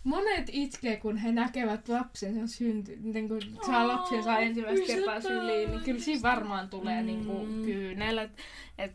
[0.04, 5.80] Monet itkee, kun he näkevät lapsensa synty, niin kun saa lapsensa ensimmäistä kertaa syliin, niin
[5.82, 7.06] kyllä siinä varmaan tulee Mm.
[7.06, 8.30] niin kuin kyynelet.
[8.78, 8.92] Et,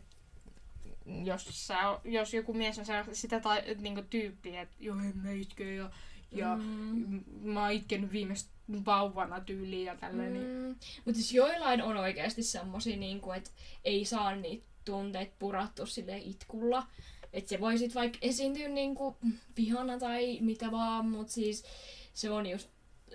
[1.24, 5.30] jos, sä, jos joku mies on sitä tai, niin kuin tyyppiä, että joo, en mä
[5.30, 5.90] itke ja,
[6.32, 7.24] ja Mm.
[7.42, 8.50] mä oon itkenyt viimeistä
[8.86, 10.32] vauvana tyyliin ja tälleen.
[10.32, 10.46] Niin.
[10.46, 10.68] Mm.
[11.04, 13.50] Mutta siis joillain on oikeasti semmosia, niinku, että
[13.84, 16.86] ei saa niitä tunteita purattua sille itkulla.
[17.32, 19.16] Että se voi sit vaikka esiintyä niinku
[19.56, 21.64] vihana tai mitä vaan, mutta siis
[22.14, 22.68] se on just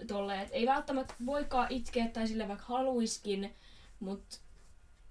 [0.08, 3.56] tolleen, että ei välttämättä voikaan itkeä tai sille vaikka haluiskin,
[4.00, 4.38] mutta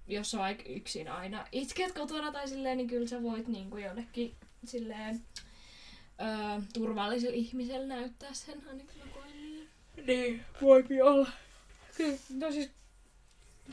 [0.07, 4.35] jos sä vaikka yksin aina itket kotona tai silleen, niin kyllä sä voit niinku jollekin
[4.65, 5.21] silleen
[6.21, 9.01] öö, turvalliselle ihmiselle näyttää sen ainakin
[9.33, 9.69] niin.
[10.07, 11.31] Niin, voipi olla.
[12.29, 12.69] No siis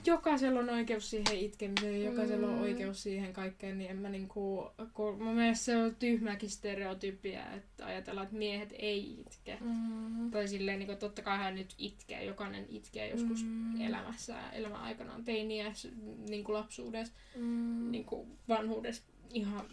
[0.07, 2.61] jokaisella on oikeus siihen itkemiseen, jokaisella on Mm.
[2.61, 7.87] oikeus siihen kaikkeen, niin en mä niinku, kun mun mielestä se on tyhmäkin stereotypia, että
[7.87, 9.59] ajatellaan, että miehet ei itke.
[9.61, 10.31] Mm.
[10.31, 13.81] Tai silleen, niin totta kai hän nyt itkee, jokainen itkee joskus Mm.
[13.81, 15.89] elämässä, elämän aikana, teiniässä,
[16.29, 17.91] niin kuin lapsuudessa, Mm.
[17.91, 19.69] niin kuin vanhuudessa, ihan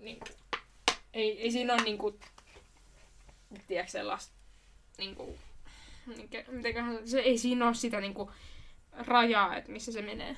[0.00, 0.28] niin kuin,
[1.14, 2.14] ei, ei siinä ole niin kuin,
[3.68, 4.32] tiedätkö sellaista,
[4.98, 5.16] niin
[6.50, 8.28] mitenköhän, se, ei siinä ole sitä niin kuin,
[8.92, 10.36] rajaa, että missä se menee.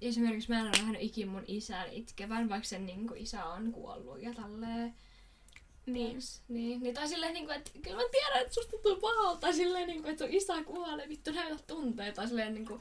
[0.00, 3.72] Esimerkiksi mä en ole nähnyt ikin mun isän itkevän, vaikka sen niin kuin, isä on
[3.72, 4.94] kuollut ja tälleen.
[5.86, 6.18] Niin.
[6.48, 9.52] Niin, niin tai silleen, niin kuin, että kyllä mä tiedän, että susta tuntuu pahalta.
[9.52, 12.16] Silleen, niin kuin, että sun isä kuolee, vittu näytä tunteita.
[12.16, 12.80] Tai silleen, niin kuin,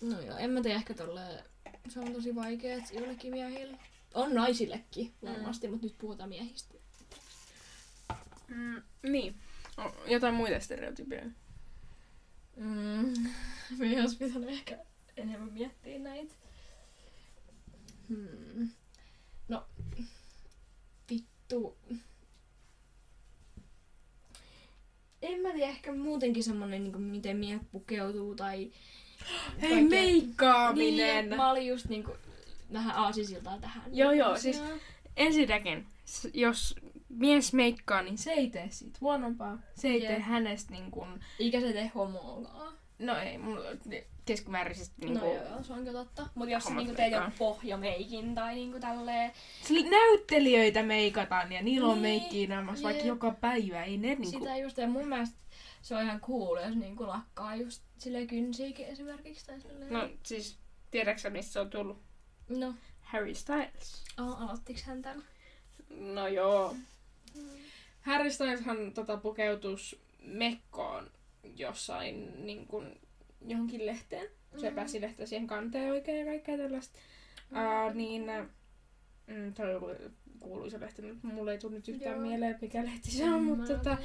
[0.00, 1.44] no joo, en mä tiedä, ehkä tolleen,
[1.88, 3.78] se on tosi vaikea, että joillekin miehillä.
[4.14, 5.70] On naisillekin varmasti, mm.
[5.70, 6.74] mutta nyt puhutaan miehistä.
[8.48, 9.34] Mm, niin.
[9.78, 11.30] O, jotain muita stereotypioita.
[12.56, 13.12] Mm.
[13.78, 14.78] Me olisi pitänyt ehkä
[15.16, 16.34] enemmän miettiä näitä.
[18.08, 18.68] Hmm.
[19.48, 19.66] No,
[21.10, 21.78] vittu.
[25.22, 28.70] En mä tiedä, ehkä muutenkin semmonen, niin miten miehet pukeutuu tai...
[29.62, 31.28] Hei, kaikkea- meikkaaminen!
[31.28, 32.12] Niin, mä olin just niinku
[32.72, 33.82] vähän aasisiltaa tähän.
[33.96, 34.62] Joo, joo, siis-.
[35.16, 35.86] Ensinnäkin,
[36.34, 36.74] jos
[37.12, 39.58] mies meikkaa, niin se ei tee siitä huonompaa.
[39.74, 40.08] Se ei Jep.
[40.12, 42.74] tee hänestä niin kuin, Eikä se tee homoakaan.
[42.98, 43.64] no ei, mulla
[44.24, 46.26] keskimääräisesti niin No kuin, joo, joo, se on kyllä totta.
[46.34, 49.32] Mut jos sä niinku teet joku pohjameikin tai niinku tälleen,
[49.64, 53.06] Sillä näyttelijöitä meikataan ja niillä on Niin, meikkiä naamassa vaikka jep.
[53.06, 53.84] joka päivä.
[53.84, 54.38] Ei ne niinku...
[54.38, 55.36] Sitä just, ja mun mielestä
[55.82, 59.46] se on ihan cool, jos niinku lakkaa just silleen kynsiikin esimerkiksi.
[59.46, 59.92] Tai silleen.
[59.92, 60.58] No siis,
[60.90, 61.98] tiedätkö sä, mistä se on tullut?
[62.48, 62.74] no.
[63.00, 64.04] Harry Styles.
[64.20, 65.22] Oh, aloittiks hän tän?
[65.90, 66.76] No joo.
[68.00, 71.10] Harry Styleshan tota, pukeutus mekkoon
[71.56, 73.00] jossain niin kuin,
[73.46, 74.26] johonkin lehteen.
[74.56, 74.74] Se Mm.
[74.76, 76.98] pääsi lehteen siihen kanteen oikein ja kaikkea tällaista.
[77.50, 77.56] Mm.
[77.58, 78.22] Uh, niin,
[79.26, 79.86] mm, on joku
[80.40, 82.26] kuuluisa lehti, mutta mulle ei tule nyt yhtään Joo.
[82.26, 83.96] mieleen, mikä lehti se on, En mutta tota,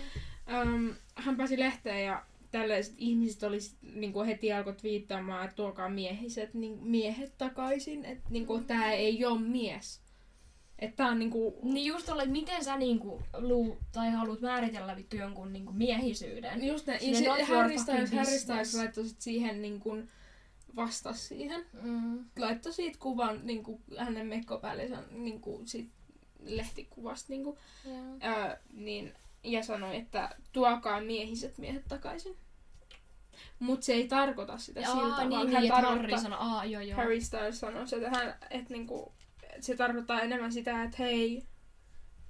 [0.63, 5.89] um, hän pääsi lehteen ja tällaiset ihmiset oli sit, niinku heti alkoi twiittaamaan, että tuokaa
[5.89, 8.65] miehiset, niin, miehet takaisin, että niinku, Mm.
[8.65, 10.01] tää ei ole mies.
[10.79, 11.59] Että on niinku...
[11.63, 16.65] Niin just tolle, että miten sä niinku luu, tai haluat määritellä vittu jonkun niinku miehisyyden.
[16.65, 18.39] Just ne, Sinne se, Harry Styles, Harry.
[18.39, 19.97] Styles laittoi sit siihen niinku
[20.75, 21.65] vastas siihen.
[21.81, 22.25] Mm.
[22.39, 25.89] Laittoi siitä kuvan niinku hänen mekkopäällensä niinku sit
[26.43, 28.37] lehtikuvasta niinku, Yeah.
[28.37, 29.13] öö, niin,
[29.43, 32.37] ja sanoi, että tuokaa miehiset miehet takaisin.
[33.59, 36.65] Mut se ei tarkoita sitä Jaa, siltä, niin, vaan niin, hän Harry tarkoittaa, sanoi, aa
[36.65, 36.97] joo joo.
[36.97, 39.13] Harry Styles sanoi, että, hän, että niinku,
[39.61, 41.43] se tarkoittaa enemmän sitä, että hei,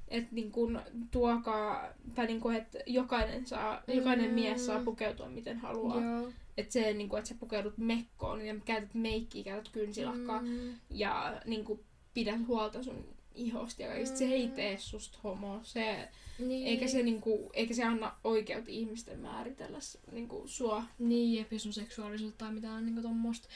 [0.08, 0.72] että niinku,
[1.12, 4.34] tuokaa, tai niinku, että jokainen, saa, jokainen Mm.
[4.36, 6.02] mies saa pukeutua miten haluaa.
[6.04, 6.32] Joo.
[6.58, 10.74] Että se, niinku, että sä pukeudut mekkoon ja käytät meikkiä, käytät kynsilakkaa Mm.
[10.90, 14.18] ja niinku, pidät huolta sun ihosta ja kaikista.
[14.18, 14.52] Se ei Mm.
[14.54, 15.60] tee susta homo.
[15.64, 16.10] Se,
[16.40, 16.68] Niin.
[16.68, 20.84] eikä, se, niinku, eikä se anna oikeutta ihmisten määritellä s- niinku, sua.
[21.00, 23.48] Niin, ja sun seksuaalisuutta tai mitään niinku tommoista.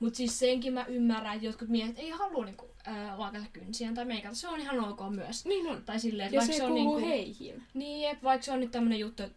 [0.00, 2.70] Mut siis senkin mä ymmärrän, että jotkut miehet ei halua niinku,
[3.16, 4.34] lakata kynsiään tai meikata.
[4.34, 5.44] Se on ihan ok myös.
[5.44, 5.82] Niin on.
[5.84, 6.98] Tai silleen, että Ja vaikka se se on niinku...
[6.98, 7.62] heihin.
[7.74, 9.36] Niin, jep, vaikka se on nyt tämmönen juttu, että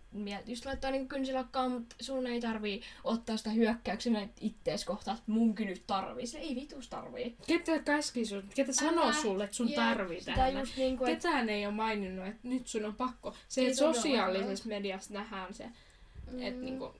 [0.52, 5.68] just laittaa niinku kynsilakkaa, mutta sun ei tarvii ottaa sitä hyökkäyksenä ittees kohtaan, että munkin
[5.68, 6.28] nyt tarvii.
[6.28, 7.36] Se ei vitus tarvii.
[7.48, 9.14] Ketä käski sun, ketä sanoo Älä.
[9.14, 10.58] sulle, että sun Jep, tarvii tähän?
[10.60, 11.06] just niinku.
[11.06, 13.36] Ketään ei ole maininnut, että nyt sun on pakko.
[13.48, 15.70] Se, että sosiaalisessa mediassa nähdään se,
[16.32, 16.42] Mm.
[16.42, 16.94] että niinku,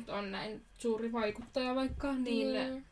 [0.00, 2.84] et on näin suuri vaikuttaja vaikka, niin Niin.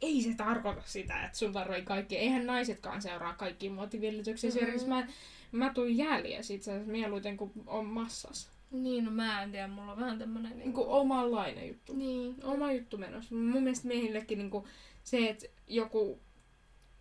[0.00, 2.16] Ei se tarkoita sitä, että sun tarvii kaikki.
[2.16, 4.50] Eihän naisetkaan seuraa kaikki muotivillityksiä.
[4.50, 4.58] Mm-mm.
[4.58, 5.06] Esimerkiksi mä,
[5.52, 8.50] mä tuin jäljiä siitä mieluiten, kun on massas.
[8.70, 10.84] Niin, no mä en tiedä, mulla on vähän tämmönen Niin niinku...
[10.84, 11.92] kuin omanlainen juttu.
[11.94, 12.34] Niin.
[12.44, 13.34] Oma juttu menossa.
[13.34, 14.64] Mun mielestä miehillekin niin kuin,
[15.04, 16.20] se, että joku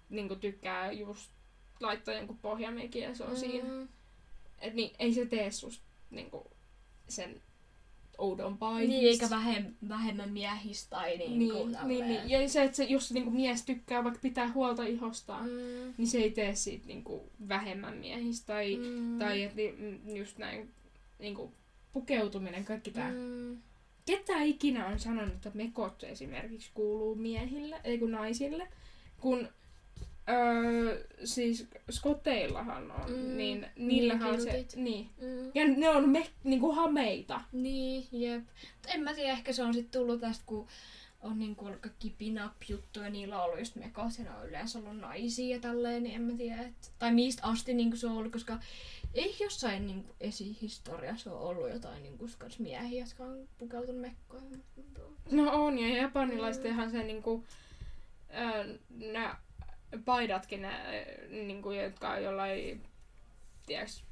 [0.10, 1.32] niin kuin, tykkää just
[1.80, 3.38] laittaa jonkun pohjameikin ja se on mm.
[3.38, 3.88] siinä.
[4.60, 6.44] Et, niin, ei se tee susta niin kuin,
[7.08, 7.42] sen
[8.18, 12.08] oudompaa Niin, eikä vähem, vähemmän miehistä tai niin, niinku niin, tälleen.
[12.10, 15.52] niin, Ja se, että se, jos niin kuin, mies tykkää vaikka pitää huolta ihostaan, mm.
[15.56, 15.94] Mm.
[15.98, 18.46] niin se ei tee siitä niin kuin, vähemmän miehistä.
[18.54, 19.20] Tai, Mm.
[19.20, 20.70] tai että niin, just näin
[21.20, 21.52] niin kuin,
[21.94, 23.10] pukeutuminen, kaikki tämä.
[23.10, 23.16] Mm.
[23.18, 23.58] Mm.
[24.06, 28.68] Ketä ikinä on sanonut, että mekot esimerkiksi kuuluu miehille, ei kun naisille,
[29.22, 29.48] kun
[30.30, 35.10] öö, siis skoteillahan on, Mm, niin niin, niillähän on se, niin.
[35.22, 35.52] Mm.
[35.54, 37.42] Ja ne on me, niinku hameita.
[37.52, 38.44] Niin, jep.
[38.44, 40.68] Mut en mä tiedä, ehkä se on sitten tullut tästä, kun
[41.22, 43.92] on niinku kaikki pin-up-juttuja, niillä on ollut just ne
[44.40, 47.98] on yleensä ollut naisia ja tälleen, niin en mä tiedä, et, tai mistä asti niinku
[47.98, 48.60] se on ollut, koska
[49.14, 54.64] ei jossain niinku esihistoriassa ole ollut jotain niinku miehiä, jotka on pukeutunut mekkoihin.
[55.32, 57.44] No on, ja japanilaistenhan se niinku,
[58.34, 59.47] öö, nää
[60.06, 60.92] paidatkin, nää,
[61.30, 62.84] niinku, jotka on jollain,
[63.66, 64.04] tiedäks,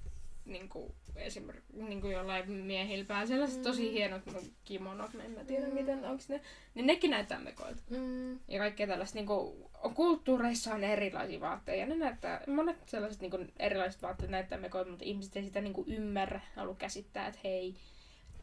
[0.45, 3.63] niinku, esimerkiksi niinku jollain miehillä päällä, sellaiset Mm.
[3.63, 5.73] tosi hienot no, kimonot, en mä tiedä Mm.
[5.73, 6.41] miten, onks ne,
[6.75, 7.81] niin nekin näyttää mekoilta.
[7.89, 8.31] Mm.
[8.47, 14.01] Ja kaikkea tällaista niinku, kulttuureissa on erilaisia vaatteita, ja ne näyttää, monet sellaiset niinku, erilaiset
[14.01, 17.75] vaatteet näyttää mekoilta, mutta ihmiset ei sitä niinku, ymmärrä, halua käsittää, että hei,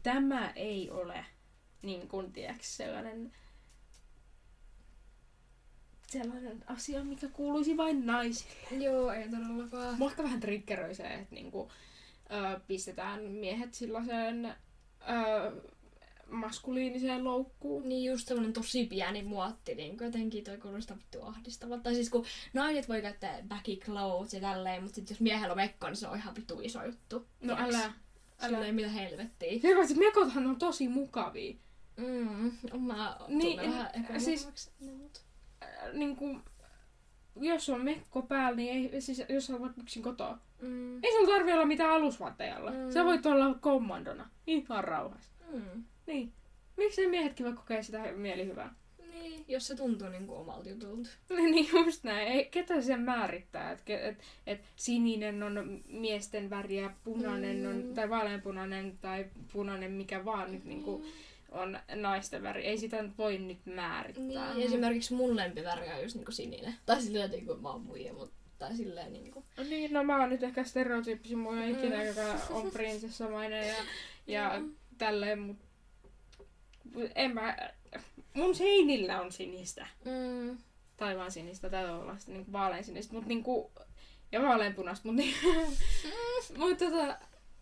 [0.03, 1.25] tämä ei ole
[1.81, 3.31] niin kuin, tiedäks, sellainen
[6.13, 8.83] sellainen asia, mikä kuuluisi vain naisille.
[8.83, 9.97] Joo, ei todellakaan.
[9.97, 11.71] Mua ehkä vähän triggeröi se, että niinku,
[12.31, 15.61] ö, pistetään miehet sellaiseen ö,
[16.29, 17.89] maskuliiniseen loukkuun.
[17.89, 21.83] Niin just semmonen tosi pieni muotti, niin jotenkin toi kuulostaa vittu ahdistavalta.
[21.83, 25.57] Tai siis kun naiset voi käyttää baggy clothes ja tälleen, mutta sit jos miehellä on
[25.57, 27.27] mekko, niin se on ihan vittu iso juttu.
[27.41, 27.75] No Tiiäks?
[27.75, 27.83] älä.
[27.85, 27.93] älä.
[28.47, 29.75] Silleen mitä helvettiä.
[29.75, 31.53] Paitsi mekothan on tosi mukavia.
[31.97, 34.71] Mm, mä Niin, niin, vähän siis- epämukavaksi.
[35.85, 36.39] Niin, niinku,
[37.35, 41.03] jos on mekko päällä, niin ei, siis jos on vaikka yksin kotoa, Mm.
[41.03, 42.71] ei sulla tarvi olla mitään alusvaatteja alla.
[42.71, 42.91] Mm.
[42.91, 44.29] Sä voit olla kommandona.
[44.47, 45.31] Ihan rauhassa.
[45.53, 45.83] Mm.
[46.07, 46.33] Niin.
[46.77, 48.75] Miksei miehetkin voi kokea sitä mielihyvää?
[49.13, 51.09] Niin, jos se tuntuu niinku omalta jutulta.
[51.51, 52.27] niin just näin.
[52.27, 53.71] Ei, ketä sen määrittää?
[53.71, 54.17] Että et,
[54.47, 57.65] et sininen on miesten väri ja punainen Mm.
[57.69, 61.05] on, tai vaaleanpunainen tai punainen mikä vaan nyt niinku
[61.53, 62.65] on naisten väri.
[62.65, 64.53] Ei sitä voi nyt määrittää.
[64.53, 66.75] Niin, esimerkiksi mun lempiväri on just niinku sininen.
[66.85, 69.45] Tai silleen niinku mä oon muija, mutta tai silleen niinku.
[69.57, 72.07] No Niin, no mä oon nyt ehkä stereotyyppisin muija ikinä, Mm.
[72.07, 73.75] joka on prinsessamainen ja,
[74.27, 74.75] ja Mm.
[74.97, 75.57] tälleen, mut
[77.15, 77.57] en mä,
[78.33, 79.87] mun seinillä on sinistä.
[80.05, 80.57] Mm.
[80.97, 83.71] taivaan sinistä tai olla sitten niinku vaalean sinistä, mutta niinku,
[84.31, 85.35] ja vaaleanpunaista, mutta niin,
[86.57, 87.17] mut tota,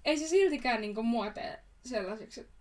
[0.06, 2.54] ei se siltikään niinku mua tee sellaiseksi, että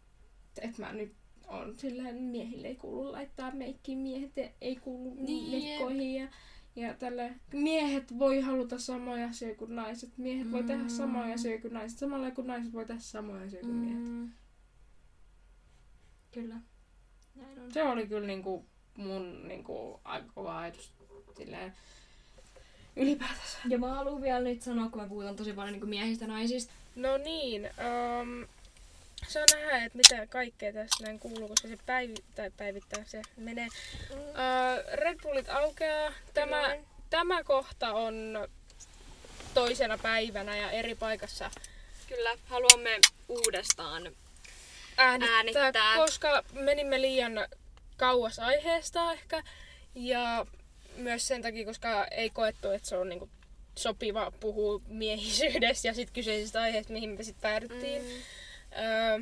[0.60, 1.12] et mä nyt
[1.48, 6.28] on silleen, miehille ei kuulu laittaa meikkiä, miehet ei kuulu Niin, mekkoihin ja,
[6.76, 7.34] ja tälle.
[7.52, 10.88] Miehet voi haluta samoja asioita kuin naiset, miehet voi tehdä Mm.
[10.88, 14.08] samoja asioita kuin naiset, samalla kuin naiset voi tehdä samoja asioita kuin miehet.
[14.08, 14.30] Mm.
[16.30, 16.56] Kyllä.
[17.34, 17.72] Näin on.
[17.72, 20.92] Se oli kyllä niinku mun niinku aika kova ajatus
[21.36, 21.72] silleen
[22.96, 23.58] ylipäätänsä.
[23.68, 26.72] Ja mä haluan vielä nyt sanoa, kun me puhutaan tosi paljon niin miehistä ja naisista.
[26.96, 28.46] No niin, um,
[29.28, 33.68] saa nähdä, että mitä kaikkea tässä näin kuuluu, koska se päivi, tai päivittää se menee.
[34.10, 34.16] Mm.
[34.18, 34.26] Uh,
[34.92, 36.12] Red Bullit aukeaa.
[36.34, 36.82] Tämä, Kyllä.
[37.10, 38.48] tämä kohta on
[39.54, 41.50] toisena päivänä ja eri paikassa
[42.08, 44.02] Kyllä, haluamme uudestaan.
[44.96, 45.96] äänittää, Äänittää.
[45.96, 47.32] koska menimme liian
[47.96, 49.42] kauas aiheesta ehkä.
[49.94, 50.46] Ja
[50.96, 53.28] myös sen takia, koska ei koettu, että se on niinku
[53.78, 58.02] sopiva puhua miehisyydestä ja sit kyseisestä aiheesta, mihin me sitten päädyttiin.
[58.02, 58.08] Mm.
[58.78, 59.20] Öö,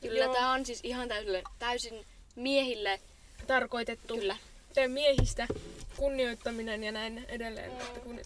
[0.00, 3.00] Kyllä, joo, tää on siis ihan täysin, täysin miehille.
[3.46, 4.36] tarkoitettu Kyllä.
[4.74, 5.46] teidän miehistä
[5.96, 7.72] kunnioittaminen ja näin edelleen.
[7.72, 7.80] Mm.
[7.80, 8.20] Että kun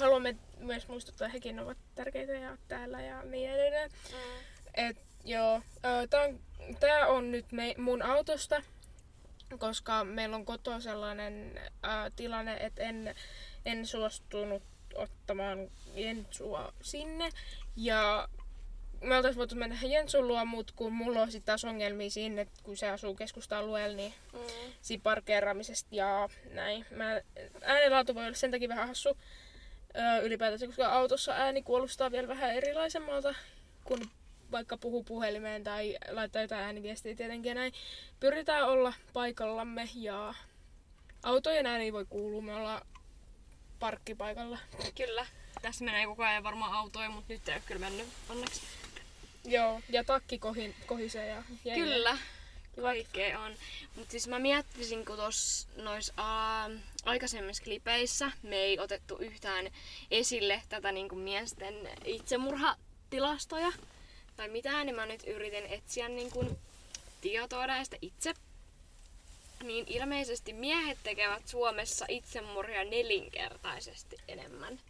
[0.00, 3.90] haluamme myös muistuttaa, että hekin ovat tärkeitä ja täällä ja niin edelleen.
[4.74, 6.40] Et, joo, ö, tää on,
[6.80, 8.62] tää on nyt me, mun autosta,
[9.58, 13.14] koska meillä on kotoa sellainen ä, tilanne, että en,
[13.64, 14.62] en suostunut
[14.94, 17.30] ottamaan Jentsua sinne.
[17.76, 18.28] Ja
[19.00, 22.60] me oltais voitu mennä Jentsun luo, mutta kun mulla on sitten taas ongelmia siinä, että
[22.62, 24.38] kun se asuu keskusta-alueella, niin Mm.
[24.82, 26.86] siinä parkkeeraamisesta ja näin.
[26.90, 27.20] Mä,
[27.62, 29.18] äänenlaatu voi olla sen takia vähän hassu
[29.96, 33.34] öö, ylipäätänsä, koska autossa ääni kuulostaa vielä vähän erilaisemmalta,
[33.84, 34.10] kun
[34.52, 37.72] vaikka puhuu puhelimeen tai laittaa jotain ääniviestiä tietenkin näin.
[38.20, 40.34] Pyritään olla paikallamme ja
[41.22, 42.82] autojen ääni voi kuulua, me ollaan
[43.78, 44.58] parkkipaikalla.
[44.94, 45.26] Kyllä.
[45.62, 48.60] Tässä menee koko ajan varmaan autoja, mutta nyt ei ole kyllä mennyt onneksi.
[49.48, 51.82] Joo, ja takki kohin, kohisee ja jengi.
[51.82, 52.18] Kyllä.
[52.80, 53.54] Kaikkea on.
[53.96, 56.12] Mutta siis mä miettisin, kun tuossa noissa
[57.04, 59.70] aikaisemmissa klipeissä me ei otettu yhtään
[60.10, 63.72] esille tätä niinku miesten itsemurhatilastoja
[64.36, 66.58] tai mitään, niin mä nyt yritin etsiä niinku
[67.20, 68.34] tietoa näistä itse.
[69.62, 74.80] Niin ilmeisesti miehet tekevät Suomessa itsemurhia nelinkertaisesti enemmän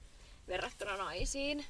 [0.49, 1.64] verrattuna naisiin.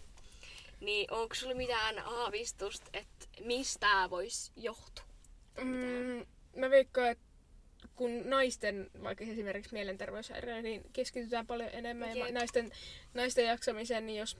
[0.80, 5.04] Niin onko sulla mitään aavistusta, että mistä tää voisi johtua?
[5.60, 7.24] Mm, mä veikkaan, että
[7.96, 12.16] kun naisten, vaikka esimerkiksi mielenterveyshäiriöitä, niin keskitytään paljon enemmän.
[12.16, 12.72] Ja naisten,
[13.14, 14.36] naisten jaksamiseen, niin jos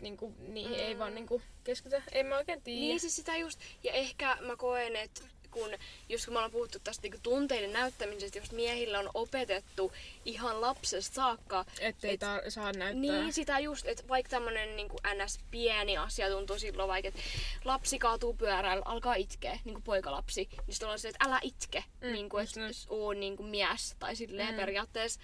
[0.00, 0.84] niin kuin, niihin mm.
[0.84, 2.80] ei vaan niin kuin, keskitytä, en mä oikein tiedä.
[2.80, 5.22] Niin siis sitä just, ja ehkä mä koen, että
[5.60, 5.70] kun,
[6.08, 9.92] just kun me ollaan puhuttu tästä niinku tunteiden näyttämisestä, just miehillä on opetettu
[10.24, 11.64] ihan lapsesta saakka.
[11.80, 13.00] Ettei et- ta- saa näyttää.
[13.00, 14.88] Niin sitä just, että vaikka tämmönen niin
[15.24, 15.40] ns.
[15.50, 17.20] pieni asia tuntuu silloin vaikka, että
[17.64, 21.84] lapsi kaatuu pyörällä, alkaa itkeä, niin kuin poikalapsi, niin sitten ollaan se, että älä itke,
[22.00, 24.56] Mm, niin kuin, just että oo niin kuin mies tai silleen Mm.
[24.56, 25.20] periaatteessa.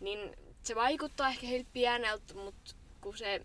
[0.00, 3.40] Niin se vaikuttaa ehkä heiltä pieneltä, mutta kun se,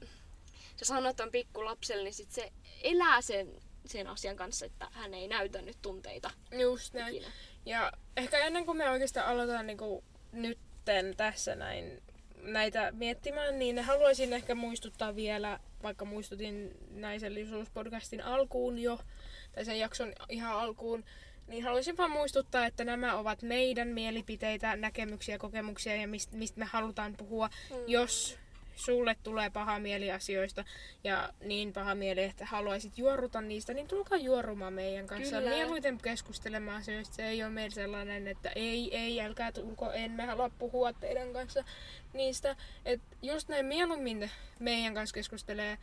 [0.76, 2.52] se sanoo, että on pikku lapselle, niin sit se
[2.84, 7.16] elää sen, sen asian kanssa, että hän ei näytä nyt tunteita Just näin.
[7.16, 7.32] ikinä.
[7.66, 12.02] Ja ehkä ennen kuin me oikeastaan aloitetaan niin kuin nytten tässä näin
[12.42, 19.00] näitä miettimään, niin haluaisin ehkä muistuttaa vielä, vaikka muistutin naisellisuuspodcastin alkuun jo,
[19.56, 21.04] tai sen jakson ihan alkuun,
[21.48, 26.66] niin haluaisin vaan muistuttaa, että nämä ovat meidän mielipiteitä, näkemyksiä, kokemuksia ja mistä mist me
[26.66, 27.50] halutaan puhua.
[27.70, 27.78] Mm.
[27.88, 28.38] Jos
[28.76, 30.66] sulle tulee paha mieli asioista
[31.04, 35.38] ja niin paha mieli, että haluaisit juoruta niistä, niin tulkaa juorumaan meidän kanssa.
[35.38, 35.50] Kyllä.
[35.50, 37.16] Mieluiten keskustelemaan asioista.
[37.16, 41.64] Se ei ole meillä sellainen, että ei, ei, älkää tulko, emme halua puhua teidän kanssa
[42.14, 42.56] niistä.
[42.86, 45.78] Et just näin mieluummin meidän kanssa keskustelee,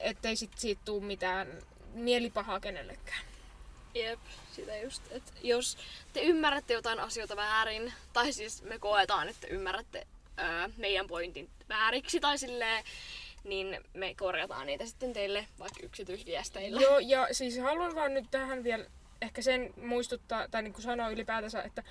[0.00, 1.48] ettei sit siitä tuu mitään
[1.92, 3.20] mielipahaa kenellekään.
[3.94, 4.20] Jep,
[4.52, 5.02] sitä just.
[5.10, 5.78] Et jos
[6.12, 10.06] te ymmärrätte jotain asioita väärin, tai siis me koetaan, että ymmärrätte
[10.38, 12.84] ää, meidän pointin vääriksi tai silleen,
[13.44, 16.80] niin me korjataan niitä sitten teille vaikka yksityisviesteillä.
[16.80, 18.84] Joo, ja siis haluan vaan nyt tähän vielä
[19.22, 21.82] ehkä sen muistuttaa, tai niin kuin sanoa ylipäätänsä, että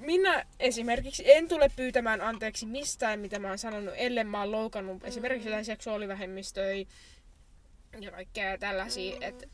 [0.00, 5.02] minä esimerkiksi en tule pyytämään anteeksi mistään, mitä mä oon sanonut, ellen mä oon loukannut
[5.02, 5.08] mm.
[5.08, 6.86] esimerkiksi jotain seksuaalivähemmistöjä
[8.00, 9.22] ja kaikkea tällaisia, mm.
[9.22, 9.46] että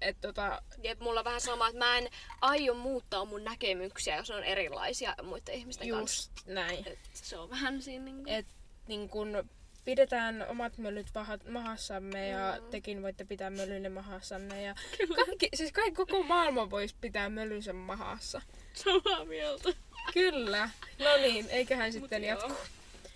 [0.00, 2.08] et tota, Jep, mulla on vähän sama, että mä en
[2.40, 6.30] aio muuttaa mun näkemyksiä, jos on erilaisia muiden ihmisten kanssa.
[6.34, 6.88] just näin.
[6.88, 8.22] Et se on vähän siinä niinku...
[8.26, 8.46] Et
[8.88, 9.48] niin kun
[9.84, 12.70] pidetään omat möllyt pahat mahassamme ja Mm.
[12.70, 14.62] tekin voitte pitää mölyne mahassanne.
[14.62, 14.74] Ja
[15.14, 18.42] kaikki, siis kaikki, koko maailma voisi pitää mölynsä mahassa.
[18.74, 19.68] samaa mieltä.
[20.12, 20.70] Kyllä.
[20.98, 22.40] No niin, eiköhän sitten Mut joo.
[22.40, 22.54] jatku.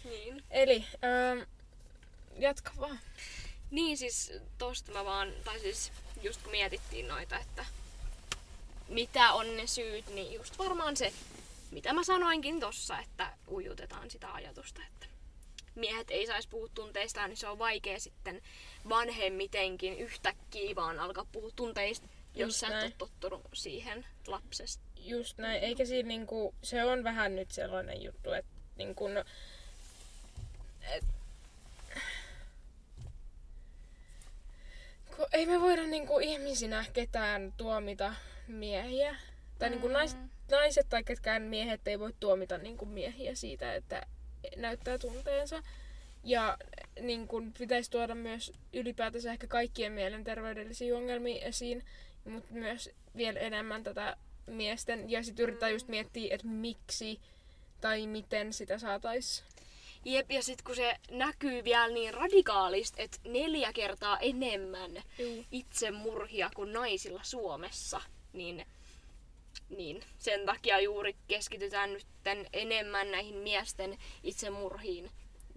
[0.05, 0.45] Niin.
[0.51, 1.39] Eli, ähm,
[2.39, 2.99] jatka vaan.
[3.71, 7.65] Niin siis tosta mä vaan, tai siis just kun mietittiin noita, että
[8.89, 11.13] mitä on ne syyt, niin just varmaan se,
[11.71, 15.07] mitä mä sanoinkin tossa, että ujutetaan sitä ajatusta, että
[15.75, 18.43] miehet ei saisi puhua tunteistaan, niin se on vaikea sitten
[18.89, 24.83] vanhemmitenkin yhtäkkiä vaan alkaa puhua tunteista, jos Just sä et ole tottunut siihen lapsesta.
[24.97, 25.63] Just näin.
[25.63, 29.25] Eikä siinä niinku, se on vähän nyt sellainen juttu, että niinku, Kun
[35.33, 38.15] ei me voida niinku ihmisinä ketään tuomita
[38.49, 39.17] miehiä.
[39.59, 40.17] Tai niinku nais,
[40.51, 44.03] naiset tai ketkään miehet ei voi tuomita niinku miehiä siitä, että
[44.57, 45.63] näyttää tunteensa.
[46.25, 46.59] Ja
[47.01, 51.85] niin kun pitäisi tuoda myös ylipäätänsä ehkä kaikkien mielenterveydellisiä ongelmia esiin,
[52.25, 55.11] mutta myös vielä enemmän tätä miesten.
[55.11, 57.21] Ja sitten yrittää just miettiä, että miksi
[57.81, 59.49] tai miten sitä saataisiin.
[60.09, 65.45] Jep, ja sitten kun se näkyy vielä niin radikaalisti, että neljä kertaa enemmän Juu.
[65.53, 68.01] itsemurhia kuin naisilla Suomessa,
[68.33, 68.67] niin,
[69.69, 72.07] niin sen takia juuri keskitytään nyt
[72.53, 75.11] enemmän näihin miesten itsemurhiin.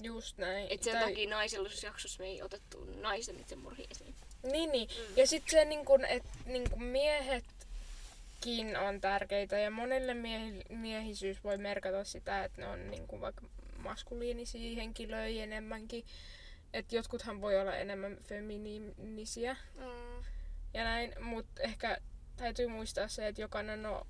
[0.03, 0.67] Just näin.
[0.69, 4.15] Et sen Tai- takia naisellisuusjaksossa me ei otettu naisen itsemurhia esiin.
[4.43, 4.89] Niin, niin.
[4.89, 5.17] Mm.
[5.17, 11.43] Ja sitten se, niin kun, että niin kun miehetkin on tärkeitä ja monelle miehi, miehisyys
[11.43, 13.45] voi merkata sitä, että ne on niin kun vaikka
[13.83, 16.05] maskuliinisia henkilöitä enemmänkin.
[16.73, 20.23] Että jotkuthan voi olla enemmän feminiinisiä Mm.
[20.73, 21.97] ja näin, mutta ehkä
[22.37, 24.05] täytyy muistaa se, että jokainen on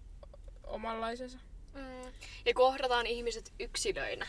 [0.63, 1.37] omanlaisensa.
[1.73, 2.11] Mm.
[2.45, 4.27] Ja kohdataan ihmiset yksilöinä,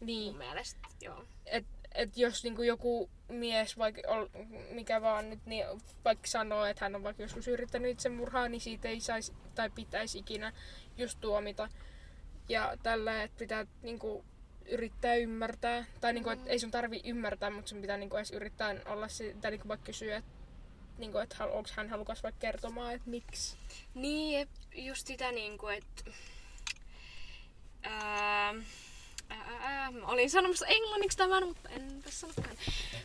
[0.00, 0.32] Niin.
[0.32, 0.80] mun mielestä.
[1.00, 1.24] Joo.
[1.46, 4.26] et, et jos niinku joku mies, vaikka ol,
[4.70, 5.64] mikä vaan nyt, niin
[6.04, 10.18] vaikka sanoo, että hän on vaikka joskus yrittänyt itsemurhaa, niin siitä ei saisi tai pitäisi
[10.18, 10.52] ikinä
[10.96, 11.68] just tuomita.
[12.48, 14.24] Ja tällä, että pitää niinku
[14.68, 18.76] yrittää ymmärtää, tai niinku, et ei sun tarvi ymmärtää, mutta sun pitää niinku edes yrittää
[18.86, 20.30] olla se, tai niinku vaikka kysyä, että
[20.98, 23.56] niinku, et onko hän halukas vaikka kertomaan, että miksi.
[23.94, 26.10] Niin, just sitä niinku, että...
[27.82, 28.54] Ää,
[29.28, 32.56] ää, ää, olin sanomassa englanniksi tämän, mutta en tässä sanokaan.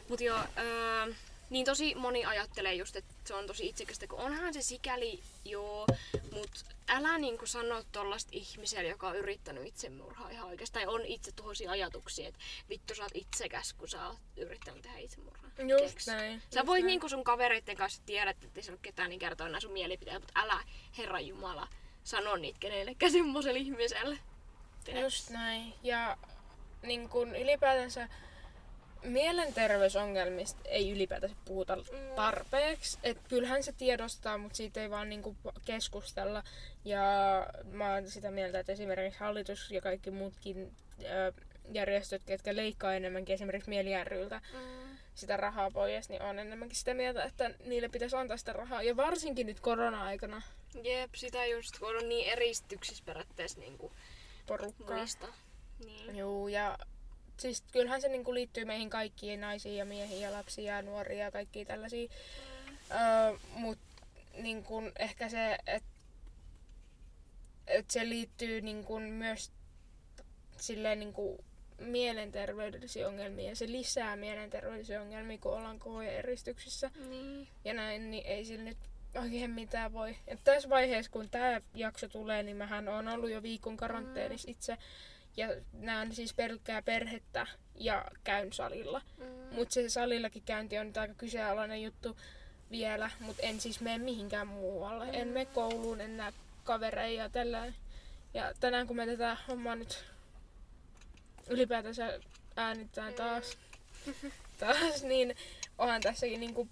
[0.09, 1.07] Mut joo, ää,
[1.49, 5.87] niin tosi moni ajattelee just, että se on tosi itsekästä, kun onhan se sikäli joo,
[6.33, 11.31] mut älä niinku sano tollasta ihmiselle, joka on yrittänyt itsemurhaa ihan oikeastaan, tai on itse
[11.31, 15.49] tuhoisia ajatuksia, että vittu sä oot itsekäs, kun sä oot yrittänyt tehdä itsemurhaa.
[15.57, 16.11] Just Tiedätkö?
[16.11, 16.39] näin.
[16.39, 16.87] Sä just voit näin.
[16.87, 20.21] niinku sun kavereitten kanssa tiedät, että ei se ole ketään niin kertoa nämä sun mielipiteet,
[20.21, 20.63] mutta älä,
[20.97, 21.67] Herra Jumala,
[22.03, 24.19] sano niitä kenellekään semmoiselle ihmiselle.
[24.83, 25.05] Tiedätkö?
[25.05, 25.73] Just näin.
[25.83, 26.17] Ja
[26.83, 28.09] niin kun ylipäätänsä
[29.03, 31.77] mielenterveysongelmista ei ylipäätänsä puhuta
[32.15, 32.99] tarpeeksi.
[33.03, 35.35] Et kyllähän se tiedostaa, mutta siitä ei vaan niinku
[35.65, 36.43] keskustella.
[36.85, 37.01] Ja
[37.71, 40.71] mä oon sitä mieltä, että esimerkiksi hallitus ja kaikki muutkin
[41.03, 41.33] ö,
[41.71, 44.97] järjestöt, ketkä leikkaa enemmänkin esimerkiksi Mieli ryltä Mm.
[45.15, 48.83] sitä rahaa pois, niin on enemmänkin sitä mieltä, että niille pitäisi antaa sitä rahaa.
[48.83, 50.41] Ja varsinkin nyt korona-aikana
[50.83, 53.91] Jep, sitä just, kun on niin eristyksissä periaatteessa niinku
[54.47, 54.97] porukkaa.
[54.97, 55.27] muista.
[55.85, 56.15] Niin.
[56.15, 56.77] Joo, ja
[57.39, 61.31] siis kyllähän se niinku liittyy meihin kaikkiin, naisiin ja miehiin ja lapsiin ja nuoria ja
[61.31, 62.09] kaikkia tällaisia.
[62.91, 63.85] Öö, Mutta
[64.37, 65.89] niinku, ehkä se, että
[67.67, 69.51] et se liittyy niinku myös
[70.57, 71.43] silleen niinku
[71.79, 77.47] mielenterveydellisiä ongelmia ja se lisää mielenterveydellisiä ongelmia, kun ollaan koe-eristyksissä niin.
[77.65, 78.77] ja näin, niin ei sillä nyt
[79.15, 80.15] oikein mitään voi.
[80.27, 84.77] Et tässä vaiheessa, kun tämä jakso tulee, niin mähän on ollut jo viikon karanteenissa itse.
[85.39, 89.01] Ja näen siis pelkkää perhettä ja käyn salilla.
[89.17, 89.55] Mm.
[89.55, 92.17] Mutta se salillakin käynti on nyt aika kyseenalainen juttu
[92.71, 95.09] vielä, mutta en siis mene mihinkään muualle.
[95.13, 97.73] En mene kouluun, en näe kavereja ja tällä.
[98.33, 100.03] Ja tänään kun me tätä hommaa nyt
[101.49, 102.19] ylipäätänsä
[102.55, 103.57] äänittään taas,
[104.59, 105.35] taas niin
[105.77, 106.67] onhan tässäkin niinku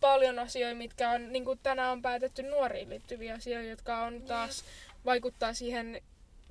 [0.00, 4.64] paljon asioita, mitkä on niinku tänään on päätetty nuoriin liittyviä asioita, jotka on taas
[5.04, 6.02] vaikuttaa siihen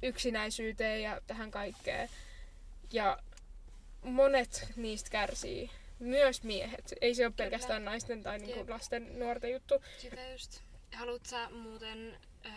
[0.04, 2.10] yksinäisyyteen ja tähän kaikkeen.
[2.92, 3.18] Ja
[4.02, 5.70] monet niistä kärsii.
[6.00, 6.94] Myös miehet.
[7.02, 8.70] Ei se ole pelkästään naisten tai niinku Jep.
[8.70, 9.76] lasten nuorten juttu.
[9.98, 10.62] Sitä just.
[10.94, 12.52] Haluat sä muuten, äh,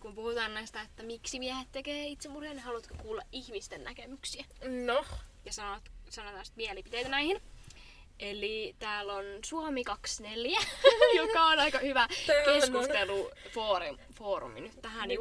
[0.00, 4.44] kun puhutaan näistä, että miksi miehet tekee itsemurhia, niin haluatko kuulla ihmisten näkemyksiä?
[4.84, 5.04] No,
[5.44, 7.40] Ja sanot, sanotaan sitten mielipiteitä näihin.
[8.18, 10.60] Eli täällä on Suomi 24,
[11.22, 12.08] joka on aika hyvä
[12.44, 15.08] keskustelufoorumi foorumi nyt tähän.
[15.08, 15.18] Nyt.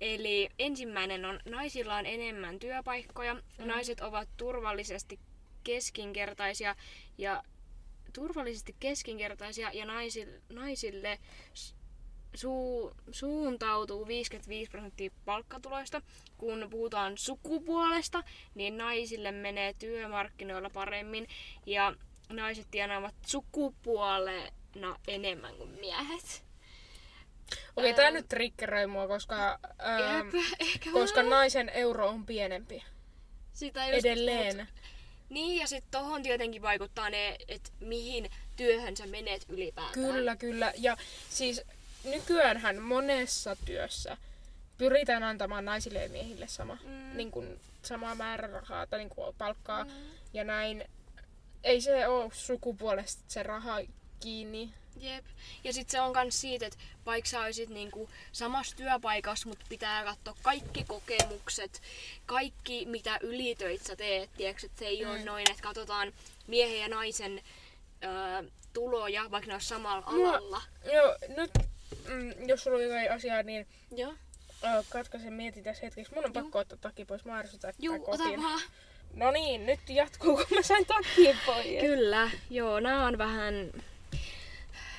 [0.00, 3.40] Eli ensimmäinen on, naisilla on enemmän työpaikkoja, mm.
[3.58, 5.18] naiset ovat turvallisesti
[5.64, 6.76] keskinkertaisia
[7.18, 7.42] ja
[8.12, 11.18] turvallisesti keskinkertaisia ja naisille, naisille
[11.54, 11.74] s-
[12.34, 16.02] suu, suuntautuu 55 prosenttia palkkatuloista.
[16.38, 18.22] Kun puhutaan sukupuolesta,
[18.54, 21.26] niin naisille menee työmarkkinoilla paremmin
[21.66, 21.94] ja
[22.28, 26.47] naiset tienaavat sukupuolena enemmän kuin miehet.
[27.76, 28.14] Okei, tää Ähm.
[28.14, 31.30] nyt triggeröi mua, koska, ähm, Jep, ehkä koska vähän.
[31.30, 32.84] naisen euro on pienempi.
[33.52, 34.56] Sitä just, Edelleen.
[34.56, 34.78] mut-
[35.28, 39.94] Niin, ja sitten tohon tietenkin vaikuttaa ne, että mihin työhön sä menet ylipäätään.
[39.94, 40.72] Kyllä, kyllä.
[40.76, 40.96] Ja
[41.30, 41.62] siis
[42.04, 44.16] nykyäänhän monessa työssä
[44.78, 47.16] pyritään antamaan naisille ja miehille sama, Mm.
[47.16, 49.86] niin kuin, samaa määrä rahaa tai niin palkkaa
[50.32, 50.84] ja näin.
[51.64, 53.80] Ei se ole sukupuolesta se raha
[54.20, 54.72] kiinni.
[55.00, 55.24] Jep.
[55.64, 60.04] Ja sitten se on myös siitä, että vaikka sä olisit niinku samassa työpaikassa, mutta pitää
[60.04, 61.82] katsoa kaikki kokemukset,
[62.26, 65.10] kaikki mitä ylitöit sä teet, tiedätkö, että se ei mm.
[65.10, 66.12] ole noin, että katsotaan
[66.46, 67.42] miehen ja naisen
[68.04, 68.42] öö,
[68.72, 70.62] tuloja, vaikka ne olisi samalla Mua- alalla.
[70.92, 71.50] Joo, nyt
[72.08, 74.14] mm, jos sulla on jotain asiaa, niin Joo.
[74.64, 76.14] ö, katkaisen mietin tässä hetkeksi.
[76.14, 77.24] Mun on pakko ottaa takki pois.
[77.24, 78.42] Mä ärsytän Juu, ota kotiin.
[78.42, 78.60] vaan.
[79.14, 81.66] No niin, nyt jatkuu, kun mä sain takkiin pois.
[81.80, 83.72] Kyllä, joo, nämä on vähän...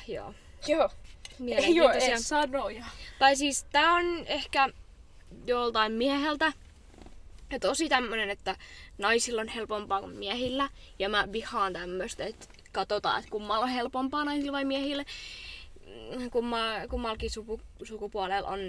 [0.09, 0.33] Joo,
[0.67, 0.89] Joo.
[1.47, 2.85] Ei ole edes sanoja.
[3.19, 4.69] Tai siis tää on ehkä
[5.45, 6.53] joltain mieheltä.
[7.51, 8.55] Ja tosi tämmönen, että
[8.97, 10.69] naisilla on helpompaa kuin miehillä.
[10.99, 15.05] Ja mä vihaan tämmöstä, että katsotaan, että kummalla on helpompaa naisilla vai miehillä.
[15.85, 16.57] Mm, Kumma,
[16.89, 18.59] kummallakin suku, sukupuolella on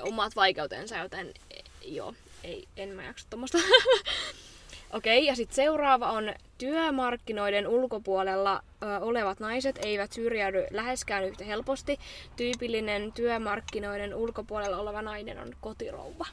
[0.00, 3.58] omat vaikeutensa, joten e, joo, ei, en mä jaksa tommosta.
[4.96, 11.98] Okei, ja sitten seuraava on työmarkkinoiden ulkopuolella ö, olevat naiset eivät syrjäydy läheskään yhtä helposti.
[12.36, 16.26] Tyypillinen työmarkkinoiden ulkopuolella oleva nainen on kotirouva.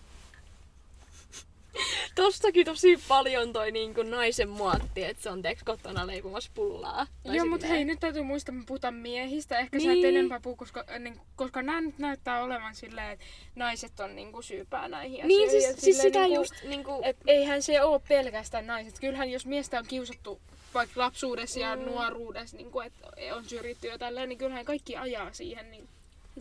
[2.15, 7.07] Tostakin tosi paljon toi niin kuin naisen muotti, että se on teks kotona leipomassa pullaa.
[7.23, 9.57] Tai Joo, mutta hei, nyt täytyy muistaa, että me puhutaan miehistä.
[9.59, 9.87] Ehkä niin.
[9.89, 10.05] sä Niin.
[10.05, 14.41] et enempää puhu, koska, niin, koska nämä nyt näyttää olevan silleen, että naiset on niinku
[14.41, 15.49] syypää näihin Niin, asioihin.
[15.49, 17.01] siis, Ja siis silleen sitä niinku, just niinku...
[17.03, 18.99] Et eihän se ole pelkästään naiset.
[18.99, 20.41] Kyllähän jos miestä on kiusattu
[20.73, 21.81] vaikka lapsuudessa ja Mm.
[21.81, 25.71] nuoruudessa, niin kuin, että on syrjitty ja tälleen, niin kyllähän kaikki ajaa siihen.
[25.71, 25.87] Niin,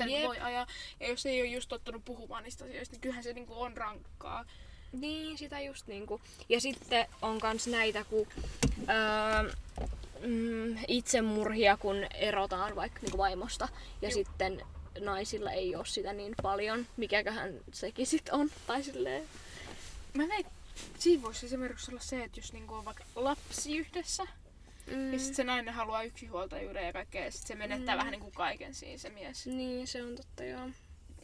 [0.06, 0.24] Jep.
[0.26, 0.66] voi ajaa.
[1.00, 4.44] Ja jos ei ole just tottunut puhumaan niistä asioista, niin kyllähän se niinku on rankkaa.
[4.92, 6.20] Niin, sitä just niinku.
[6.48, 8.26] Ja sitten on kans näitä, kun
[8.88, 9.52] öö,
[10.26, 13.68] mm, itsemurhia, kun erotaan vaikka niinku vaimosta.
[14.02, 14.14] Ja Juu.
[14.14, 14.62] sitten
[15.00, 16.86] naisilla ei ole sitä niin paljon.
[16.96, 18.50] Mikäköhän sekin sit on.
[18.66, 19.24] Tai silleen.
[20.14, 20.46] Mä veik,
[20.98, 24.22] siinä voisi esimerkiksi olla se, että jos niinku on vaikka lapsi yhdessä,
[24.86, 27.98] Mm, ja sitten se nainen haluaa yksinhuoltajuuden ja kaikkea, ja sitten se menettää Mm.
[27.98, 29.46] vähän niinku kaiken siinä se mies.
[29.46, 30.68] Niin, se on totta joo.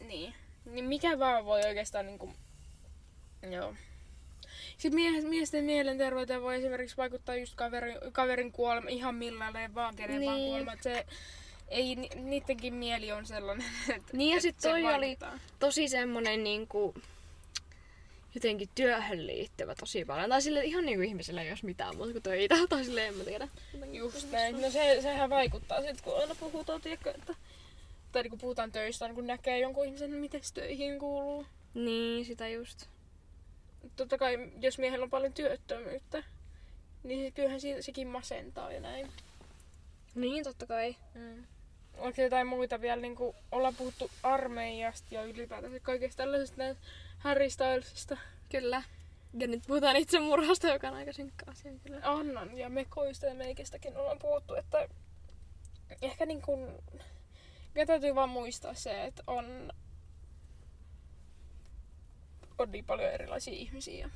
[0.07, 0.33] Niin.
[0.65, 2.33] Niin mikä vaan voi oikeastaan niinku...
[3.51, 3.73] Joo.
[4.77, 10.25] Sitten mies, miesten mielenterveyteen voi esimerkiksi vaikuttaa just kaveri, kaverin kuolema ihan millalleen vaan, kenen
[10.25, 10.49] vaan Niin.
[10.49, 10.73] kuolema.
[10.73, 11.05] Et se,
[11.67, 13.65] ei, ni- niittenkin mieli on sellainen,
[13.95, 15.39] että Niin ja et sit se toi oli vaikuttaa.
[15.59, 16.93] tosi semmonen niinku
[18.35, 20.29] jotenkin työhön liittyvä tosi paljon.
[20.29, 22.55] Tai sille ihan niinku ihmisellä ei olisi mitään muuta kuin töitä.
[22.69, 23.47] Tai silleen en mä tiedä.
[23.91, 24.61] Just näin.
[24.61, 27.35] No se, sehän vaikuttaa sitten, kun aina puhutaan, tiedätkö, että...
[28.11, 31.45] Tai kun puhutaan töistä, niin kun näkee jonkun ihmisen, niin miten töihin kuuluu.
[31.73, 32.85] Niin, sitä just.
[33.95, 36.23] Totta kai, jos miehellä on paljon työttömyyttä,
[37.03, 39.11] niin kyllähän siitä, sekin masentaa ja näin.
[40.15, 40.95] Niin, totta kai.
[41.13, 41.43] Mm.
[41.97, 46.77] Onko jotain muita vielä, niin kuin ollaan puhuttu armeijasta ja ylipäätänsä kaikesta tällaisesta näin
[47.17, 48.17] Harry Stylesista.
[48.49, 48.83] Kyllä.
[49.33, 51.71] Ja nyt puhutaan itsemurhasta, joka on aika synkkä asia.
[51.83, 51.99] Kyllä.
[52.03, 54.89] Annan ja Mekoista ja Meikistäkin ollaan puhuttu, että
[56.01, 56.69] ehkä niin kuin,
[57.67, 59.71] mikä täytyy vaan muistaa se, että on,
[62.59, 64.09] on niin paljon erilaisia ihmisiä.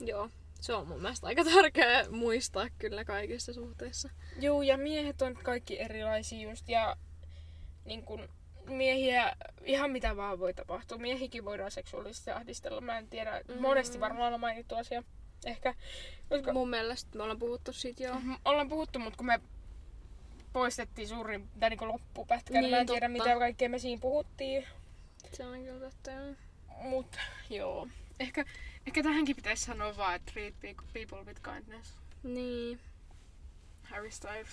[0.00, 0.28] Joo.
[0.60, 4.10] Se on mun mielestä aika tärkeää muistaa kyllä kaikissa suhteissa.
[4.40, 6.96] Joo, ja miehet on kaikki erilaisia just, ja
[7.84, 8.28] niin kun,
[8.66, 10.98] miehiä, ihan mitä vaan voi tapahtua.
[10.98, 13.40] Miehikin voidaan seksuaalisesti ahdistella, mä en tiedä.
[13.48, 13.54] Mm.
[13.54, 13.60] Mm.
[13.60, 15.02] Monesti varmaan on mainittu asia.
[15.46, 15.74] Ehkä,
[16.28, 18.20] koska Mun mielestä me ollaan puhuttu siitä joo.
[18.20, 19.40] m- ollaan puhuttu, mutta kun me
[20.52, 23.24] poistettiin suurin, tai niin loppupätkä, niin, Niin, mä en tiedä totta.
[23.24, 24.66] mitä kaikkea me siinä puhuttiin.
[25.32, 26.34] Se on kyllä totta joo.
[26.80, 27.16] Mut
[27.50, 27.88] joo,
[28.20, 28.44] ehkä,
[28.86, 31.94] ehkä tähänkin pitäisi sanoa vaan, että treat pe- people with kindness.
[32.22, 32.80] Niin.
[33.82, 34.48] Harry Styles.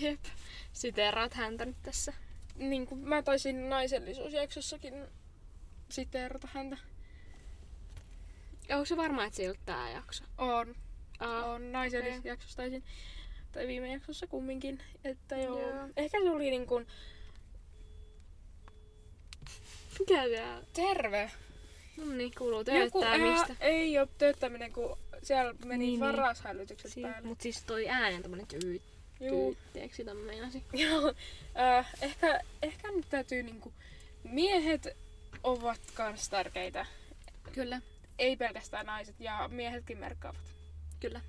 [0.00, 0.20] Jep.
[0.72, 2.12] Siteeraat häntä nyt tässä.
[2.56, 4.94] Niin kuin mä taisin naisellisuusjaksossakin
[5.88, 6.76] siteerata häntä.
[8.70, 10.24] Onko se varma, että se ei ollut tää jakso?
[10.38, 10.74] On.
[11.20, 12.84] Aa, on naisellisjaksossa taisin.
[13.52, 14.82] Tai viime jaksossa kumminkin.
[15.04, 15.60] Että joo.
[15.60, 15.88] Joo.
[15.96, 16.86] Ehkä se oli niin kuin
[20.00, 20.62] Mikä tää?
[20.72, 21.30] terve.
[21.96, 22.70] No niin, kuuluu Joku,
[23.00, 23.56] tööttäämistä.
[23.60, 26.00] ää, ei ole tööttäminen, kun siellä meni Niin, niin, niin.
[26.00, 27.28] varashälytykset Si- päälle.
[27.28, 28.82] mut siis toi äänen tämmönen tyyt.
[29.20, 29.54] Juu.
[29.54, 30.64] Tyytteeksi sitä mä meinasin.
[30.72, 31.14] Joo.
[31.54, 33.72] Ää, ehkä, ehkä nyt täytyy niinku...
[34.24, 34.88] Miehet
[35.42, 36.86] ovat kans tärkeitä.
[37.52, 37.80] Kyllä.
[38.18, 40.40] Ei pelkästään naiset ja miehetkin merkkaavat.
[41.00, 41.20] Kyllä.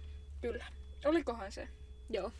[0.41, 0.65] Kyllä.
[1.05, 1.67] Olikohan se?
[2.09, 2.31] Joo.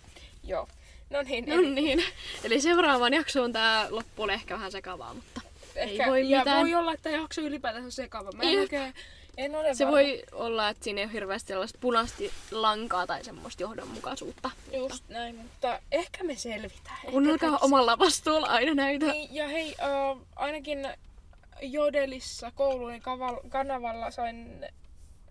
[0.44, 0.68] Joo.
[1.10, 1.46] No niin.
[1.50, 2.04] No niin.
[2.44, 5.42] Eli seuraavaan jaksoon tää loppu oli ehkä vähän sekavaa, mutta
[5.76, 6.60] Ehkä, Ei voi ja mitään.
[6.60, 8.32] voi olla, että jakso ylipäätään on sekava.
[8.32, 8.94] Mä en oikein,
[9.38, 9.98] en ole se varma.
[9.98, 14.52] voi olla, että siinä ei ole hirveästi sellaista punaista lankaa tai semmoista johdonmukaisuutta.
[14.74, 16.98] Just näin, mutta ehkä me selvitään.
[17.10, 19.06] Kuunnelkaa omalla vastuulla aina näitä.
[19.06, 19.76] Niin, ja hei,
[20.12, 20.88] uh, ainakin
[21.62, 24.66] Jodelissa koulun kaval- kanavalla sain,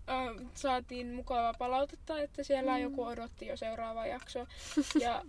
[0.09, 2.83] äh, saatiin mukavaa palautetta, että siellä mm.
[2.83, 4.39] joku odotti jo seuraava jakso.
[5.01, 5.21] Ja,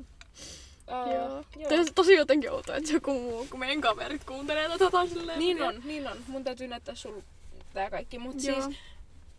[0.92, 1.44] äh, Joo.
[1.68, 5.38] Tämä on tosi jotenkin outoa, että joku muu kuin meidän kaverit kuuntelee tätä silleen.
[5.38, 6.16] Niin on, niin on.
[6.26, 7.20] Mun täytyy näyttää sul
[7.74, 8.18] tää kaikki.
[8.18, 8.62] Mut Joo.
[8.62, 8.78] siis,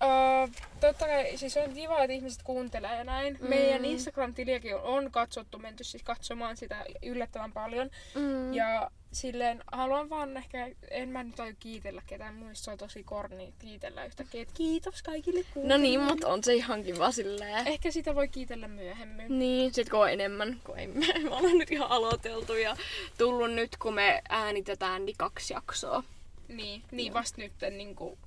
[0.04, 0.50] uh,
[0.80, 3.38] totta kai, siis on kiva, että ihmiset kuuntelee ja näin.
[3.42, 3.50] Mm.
[3.50, 7.90] Meidän Instagram-tiliäkin on, katsottu, menty siis katsomaan sitä yllättävän paljon.
[8.16, 8.54] Mm.
[8.54, 13.04] Ja silleen haluan vaan ehkä, en mä nyt aio kiitellä ketään, mun se on tosi
[13.04, 15.88] korni kiitellä yhtäkkiä, että kiitos kaikille No kuuntelijoille.
[15.88, 17.68] niin, mutta on se ihan kiva silleen.
[17.68, 19.40] Ehkä sitä voi kiitellä myöhemmin.
[19.40, 22.78] Niin, sit kun on enemmän, kun ei me, me ollaan nyt ihan aloiteltu ja
[23.18, 26.04] tullut nyt, kun me äänitetään, niin kaksi jaksoa.
[26.48, 28.18] Niin, niin vasta nyt niinku,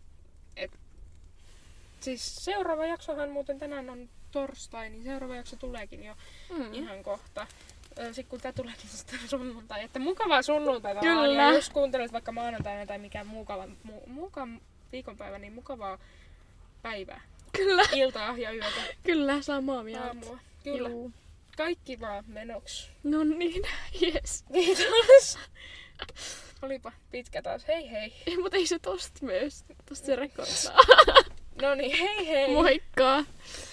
[0.56, 0.70] et,
[2.06, 6.14] siis seuraava jaksohan muuten tänään on torstai, niin seuraava jakso tuleekin jo
[6.50, 6.74] Mm.
[6.74, 7.46] ihan kohta.
[8.06, 11.16] Sitten kun tää tuleekin sitten sunnuntai, että mukavaa sunnuntaita Kyllä.
[11.16, 11.34] vaan.
[11.34, 14.48] Ja jos kuuntelet vaikka maanantaina tai mikään mukava, mu, muka,
[14.92, 15.98] viikonpäivä, niin mukavaa
[16.82, 17.20] päivää.
[17.52, 18.80] Kyllä, Iltaa ja yötä.
[19.02, 20.06] kyllä, samaa mieltä.
[20.06, 20.38] Aamua.
[20.64, 20.88] Kyllä.
[20.88, 21.12] Juu.
[21.56, 22.88] Kaikki vaan menoksi.
[23.04, 23.62] No niin,
[24.02, 24.44] yes.
[24.52, 25.38] Kiitos.
[26.62, 27.68] Olipa pitkä taas.
[27.68, 28.12] Hei hei.
[28.26, 29.64] Ei, mutta ei se tosta myös.
[29.88, 30.78] Tosta se rekordsaa.
[31.62, 32.54] No niin, hei hei.
[32.54, 33.24] Moikka!